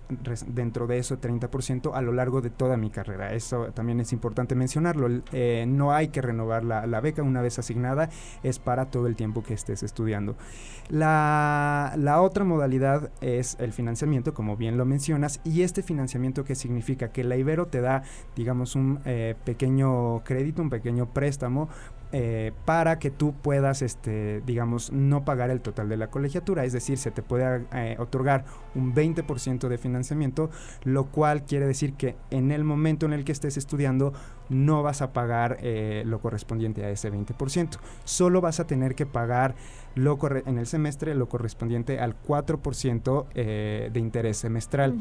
dentro 0.47 0.87
de 0.87 0.99
eso 0.99 1.21
30% 1.21 1.93
a 1.95 2.03
lo 2.03 2.13
largo 2.13 2.41
de 2.41 2.51
toda 2.51 2.77
mi 2.77 2.91
carrera. 2.91 3.33
Eso 3.33 3.67
también 3.75 4.01
es 4.01 4.13
importante 4.13 4.55
mencionarlo. 4.55 5.23
Eh, 5.33 5.65
no 5.67 5.93
hay 5.93 6.09
que 6.09 6.23
renovar 6.23 6.65
la, 6.65 7.01
beca 7.01 7.23
una 7.23 7.43
vez 7.43 7.59
asignada, 7.59 8.09
es 8.43 8.59
para 8.59 8.87
todo 8.87 9.07
el 9.07 9.17
tiempo 9.17 9.43
que 9.43 9.55
estés 9.55 9.83
estudiando. 9.83 10.37
La, 10.89 11.95
la, 11.97 12.21
otra 12.21 12.45
modalidad 12.45 13.11
es 13.21 13.57
el 13.59 13.73
financiamiento, 13.73 14.35
como 14.35 14.57
bien 14.57 14.77
lo 14.77 14.85
mencionas, 14.85 15.41
y 15.45 15.63
este 15.63 15.83
financiamiento 15.83 16.45
que 16.45 16.55
significa 16.55 17.09
que 17.09 17.25
la 17.25 17.37
Ibero 17.37 17.67
te 17.67 17.81
da, 17.81 18.03
digamos, 18.37 18.75
un 18.77 19.01
eh, 19.05 19.35
pequeño 19.45 20.23
crédito, 20.25 20.63
un 20.63 20.71
pequeño 20.71 21.07
préstamo 21.07 21.69
eh, 22.17 22.53
para 22.65 23.01
que 23.01 23.11
tú 23.11 23.35
puedas, 23.35 23.83
este, 23.83 24.41
digamos, 24.47 24.93
no 24.93 25.25
pagar 25.25 25.51
el 25.51 25.61
total 25.61 25.89
de 25.89 25.97
la 25.97 26.11
colegiatura. 26.11 26.65
Es 26.65 26.73
decir, 26.73 26.97
se 26.97 27.11
te 27.11 27.23
puede 27.23 27.67
eh, 27.73 27.97
otorgar 27.99 28.45
un 28.77 28.95
20% 28.95 29.67
de 29.67 29.79
financiamiento, 29.79 30.49
lo 30.85 31.07
cual 31.07 31.45
quiere 31.45 31.67
decir 31.67 31.95
que 31.95 32.15
en 32.31 32.53
el 32.53 32.63
momento 32.63 33.05
en 33.05 33.15
el 33.15 33.25
que 33.25 33.33
estés 33.33 33.57
estudiando 33.57 34.13
no 34.49 34.85
vas 34.85 35.03
a 35.03 35.13
pagar 35.13 35.59
eh, 35.61 36.05
lo 36.07 36.21
correspondiente 36.21 36.85
a 36.85 36.91
ese 36.91 37.13
20%. 37.13 37.79
Solo 38.05 38.41
vas 38.41 38.61
a 38.61 38.67
tener 38.69 38.95
que 38.95 39.07
pagar 39.07 39.57
lo 39.97 40.17
en 40.47 40.59
el 40.59 40.67
semestre 40.69 41.17
lo 41.17 41.29
correspondiente 41.29 41.99
al 41.99 42.15
4% 42.23 43.27
de 43.35 44.01
interés 44.01 44.37
semestral. 44.37 44.97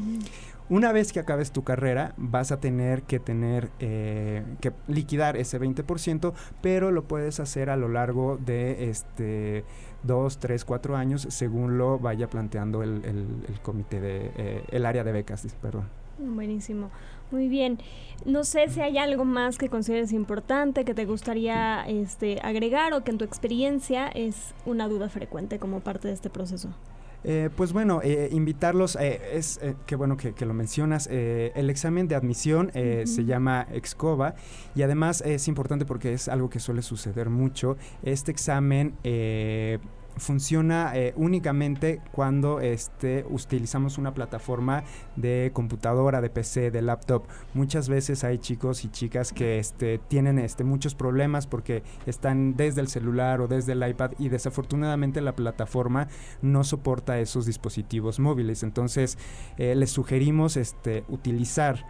Una 0.70 0.92
vez 0.92 1.12
que 1.12 1.20
acabes 1.20 1.52
tu 1.52 1.62
carrera, 1.62 2.14
vas 2.16 2.50
a 2.50 2.58
tener 2.58 3.02
que 3.02 3.20
tener 3.20 3.68
eh, 3.80 4.42
que 4.60 4.72
liquidar 4.88 5.36
ese 5.36 5.60
20%, 5.60 6.32
pero 6.62 6.90
lo 6.90 7.04
puedes 7.04 7.38
hacer 7.38 7.68
a 7.68 7.76
lo 7.76 7.88
largo 7.88 8.38
de 8.38 8.88
este 8.88 9.64
dos, 10.04 10.38
tres, 10.38 10.64
cuatro 10.64 10.96
años, 10.96 11.26
según 11.30 11.76
lo 11.76 11.98
vaya 11.98 12.28
planteando 12.28 12.82
el, 12.82 13.02
comité 13.62 14.00
de 14.00 14.30
eh, 14.36 14.64
el 14.70 14.86
área 14.86 15.04
de 15.04 15.12
becas, 15.12 15.46
perdón. 15.60 15.84
Buenísimo. 16.18 16.90
Muy 17.30 17.48
bien. 17.48 17.78
No 18.24 18.44
sé 18.44 18.68
si 18.68 18.80
hay 18.80 18.96
algo 18.96 19.24
más 19.24 19.58
que 19.58 19.68
consideres 19.68 20.12
importante, 20.12 20.84
que 20.84 20.94
te 20.94 21.04
gustaría 21.04 21.84
este, 21.86 22.38
agregar 22.42 22.92
o 22.94 23.02
que 23.02 23.10
en 23.10 23.18
tu 23.18 23.24
experiencia 23.24 24.08
es 24.08 24.54
una 24.64 24.88
duda 24.88 25.08
frecuente 25.08 25.58
como 25.58 25.80
parte 25.80 26.08
de 26.08 26.14
este 26.14 26.30
proceso. 26.30 26.70
Eh, 27.24 27.48
pues 27.56 27.72
bueno, 27.72 28.00
eh, 28.02 28.28
invitarlos, 28.32 28.96
eh, 28.96 29.20
es 29.32 29.58
que 29.86 29.96
bueno 29.96 30.16
que, 30.16 30.34
lo 30.44 30.54
mencionas, 30.54 31.08
el 31.10 31.70
examen 31.70 32.06
de 32.06 32.14
admisión 32.14 32.70
se 32.72 33.24
llama 33.24 33.66
Excova 33.72 34.34
y 34.74 34.82
además 34.82 35.22
es 35.22 35.48
importante 35.48 35.86
porque 35.86 36.12
es 36.12 36.28
algo 36.28 36.50
que 36.50 36.60
suele 36.60 36.82
suceder 36.82 37.30
mucho. 37.30 37.76
Este 38.02 38.30
examen 38.30 38.94
funciona 40.16 40.92
eh, 40.94 41.12
únicamente 41.16 42.00
cuando 42.12 42.60
este, 42.60 43.24
utilizamos 43.28 43.98
una 43.98 44.14
plataforma 44.14 44.84
de 45.16 45.50
computadora, 45.52 46.20
de 46.20 46.30
PC, 46.30 46.70
de 46.70 46.82
laptop. 46.82 47.24
Muchas 47.54 47.88
veces 47.88 48.24
hay 48.24 48.38
chicos 48.38 48.84
y 48.84 48.88
chicas 48.88 49.32
que 49.32 49.58
este, 49.58 49.98
tienen 49.98 50.38
este, 50.38 50.64
muchos 50.64 50.94
problemas 50.94 51.46
porque 51.46 51.82
están 52.06 52.56
desde 52.56 52.80
el 52.80 52.88
celular 52.88 53.40
o 53.40 53.48
desde 53.48 53.72
el 53.72 53.86
iPad 53.86 54.12
y 54.18 54.28
desafortunadamente 54.28 55.20
la 55.20 55.34
plataforma 55.34 56.08
no 56.42 56.64
soporta 56.64 57.18
esos 57.18 57.46
dispositivos 57.46 58.20
móviles. 58.20 58.62
Entonces 58.62 59.18
eh, 59.58 59.74
les 59.74 59.90
sugerimos 59.90 60.56
este, 60.56 61.04
utilizar 61.08 61.84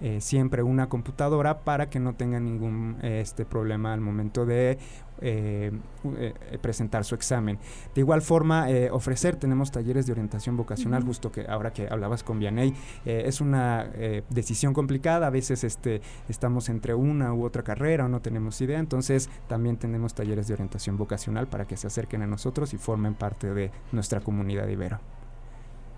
eh, 0.00 0.20
siempre 0.20 0.62
una 0.62 0.88
computadora 0.88 1.60
para 1.60 1.90
que 1.90 2.00
no 2.00 2.14
tengan 2.14 2.44
ningún 2.44 2.96
este 3.02 3.44
problema 3.44 3.92
al 3.92 4.00
momento 4.00 4.46
de 4.46 4.78
eh, 5.20 5.72
eh, 6.16 6.34
presentar 6.62 7.04
su 7.04 7.14
examen. 7.14 7.58
De 7.94 8.00
igual 8.00 8.22
forma, 8.22 8.68
ofrecer, 8.92 9.36
tenemos 9.36 9.70
talleres 9.70 10.06
de 10.06 10.12
orientación 10.12 10.56
vocacional, 10.56 11.04
justo 11.04 11.30
que 11.30 11.46
ahora 11.48 11.72
que 11.72 11.88
hablabas 11.90 12.22
con 12.22 12.38
Vianey, 12.38 12.74
es 13.04 13.40
una 13.40 13.90
decisión 14.30 14.72
complicada, 14.72 15.26
a 15.26 15.30
veces 15.30 15.64
este, 15.64 16.00
estamos 16.28 16.68
entre 16.68 16.94
una 16.94 17.34
u 17.34 17.44
otra 17.44 17.62
carrera 17.62 18.06
o 18.06 18.08
no 18.08 18.20
tenemos 18.20 18.60
idea, 18.60 18.78
entonces 18.78 19.28
también 19.48 19.76
tenemos 19.76 20.14
talleres 20.14 20.48
de 20.48 20.54
orientación 20.54 20.96
vocacional 20.96 21.46
para 21.48 21.66
que 21.66 21.76
se 21.76 21.86
acerquen 21.86 22.22
a 22.22 22.26
nosotros 22.26 22.72
y 22.72 22.78
formen 22.78 23.14
parte 23.14 23.52
de 23.52 23.70
nuestra 23.92 24.20
comunidad 24.20 24.68
Ibero. 24.68 25.00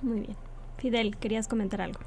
Muy 0.02 0.20
bien. 0.20 0.36
Fidel, 0.78 1.16
¿querías 1.16 1.46
comentar 1.46 1.80
algo? 1.80 2.00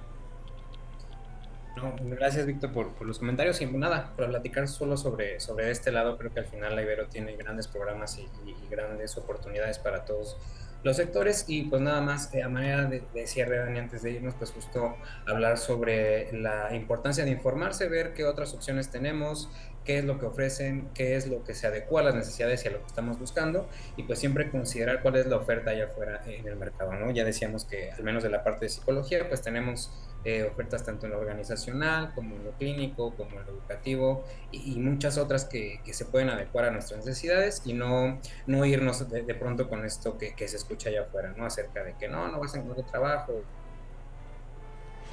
No, 1.76 1.94
gracias 2.00 2.46
Víctor 2.46 2.72
por, 2.72 3.06
los 3.06 3.20
comentarios. 3.20 3.60
Y 3.62 3.66
nada, 3.66 4.14
para 4.16 4.30
platicar 4.30 4.68
solo 4.68 4.96
sobre, 4.96 5.40
sobre 5.40 5.72
este 5.72 5.92
lado, 5.92 6.18
creo 6.18 6.34
que 6.34 6.40
al 6.40 6.46
final 6.46 6.76
la 6.76 6.82
Ibero 6.82 7.08
tiene 7.08 7.36
grandes 7.36 7.68
programas 7.68 8.18
y, 8.18 8.28
grandes 8.70 9.16
oportunidades 9.18 9.78
para 9.78 10.06
todos 10.06 10.38
los 10.84 10.96
sectores. 10.96 11.46
Y 11.48 11.64
pues 11.64 11.82
nada 11.82 12.00
más 12.00 12.34
eh, 12.34 12.44
a 12.44 12.50
manera 12.50 12.86
de, 12.86 13.28
cierre, 13.28 13.58
Dani, 13.58 13.80
antes 13.80 14.04
de 14.04 14.12
irnos, 14.12 14.36
pues 14.36 14.52
justo 14.52 14.96
hablar 15.26 15.58
sobre 15.58 16.32
la 16.32 16.74
importancia 16.74 17.26
de 17.26 17.32
informarse, 17.32 17.90
ver 17.90 18.14
qué 18.14 18.24
otras 18.24 18.54
opciones 18.54 18.90
tenemos, 18.90 19.50
qué 19.84 20.00
es 20.00 20.06
lo 20.06 20.18
que 20.18 20.26
ofrecen, 20.26 20.90
qué 20.94 21.16
es 21.16 21.28
lo 21.28 21.44
que 21.44 21.54
se 21.54 21.68
adecua 21.68 22.02
a 22.02 22.04
las 22.06 22.16
necesidades 22.16 22.64
y 22.64 22.70
a 22.70 22.72
lo 22.72 22.80
que 22.80 22.88
estamos 22.88 23.20
buscando. 23.20 23.68
Y 23.98 24.04
pues 24.04 24.20
siempre 24.20 24.50
considerar 24.50 25.02
cuál 25.02 25.18
es 25.18 25.26
la 25.28 25.36
oferta 25.36 25.72
allá 25.72 25.86
afuera 25.86 26.22
en 26.26 26.48
el 26.48 26.56
mercado, 26.56 26.94
¿no? 26.94 27.12
Ya 27.12 27.26
decíamos 27.26 27.66
que 27.66 27.92
al 27.92 28.04
menos 28.04 28.24
de 28.24 28.30
la 28.30 28.46
parte 28.46 28.66
de 28.66 28.70
psicología 28.70 29.28
pues 29.28 29.42
tenemos 29.42 29.92
eh, 30.26 30.44
ofertas 30.44 30.84
tanto 30.84 31.06
en 31.06 31.12
lo 31.12 31.20
organizacional 31.20 32.12
como 32.16 32.36
en 32.36 32.44
lo 32.44 32.52
clínico, 32.54 33.16
como 33.16 33.40
en 33.40 33.46
lo 33.46 33.52
educativo 33.52 34.26
y, 34.52 34.80
muchas 34.80 35.20
otras 35.20 35.46
que, 35.46 35.80
se 35.86 36.06
pueden 36.06 36.30
adecuar 36.30 36.66
a 36.66 36.72
nuestras 36.72 37.06
necesidades 37.06 37.62
y 37.64 37.74
no, 37.74 38.20
no 38.48 38.66
irnos 38.66 39.08
de, 39.08 39.36
pronto 39.36 39.70
con 39.70 39.86
esto 39.86 40.18
que, 40.18 40.34
que, 40.34 40.48
se 40.48 40.58
escucha 40.58 40.90
allá 40.90 41.04
afuera, 41.04 41.34
¿no? 41.38 41.46
Acerca 41.46 41.84
de 41.84 41.96
que 41.98 42.08
no, 42.08 42.28
no 42.28 42.40
vas 42.40 42.56
a 42.56 42.60
encontrar 42.60 42.90
trabajo 42.90 43.44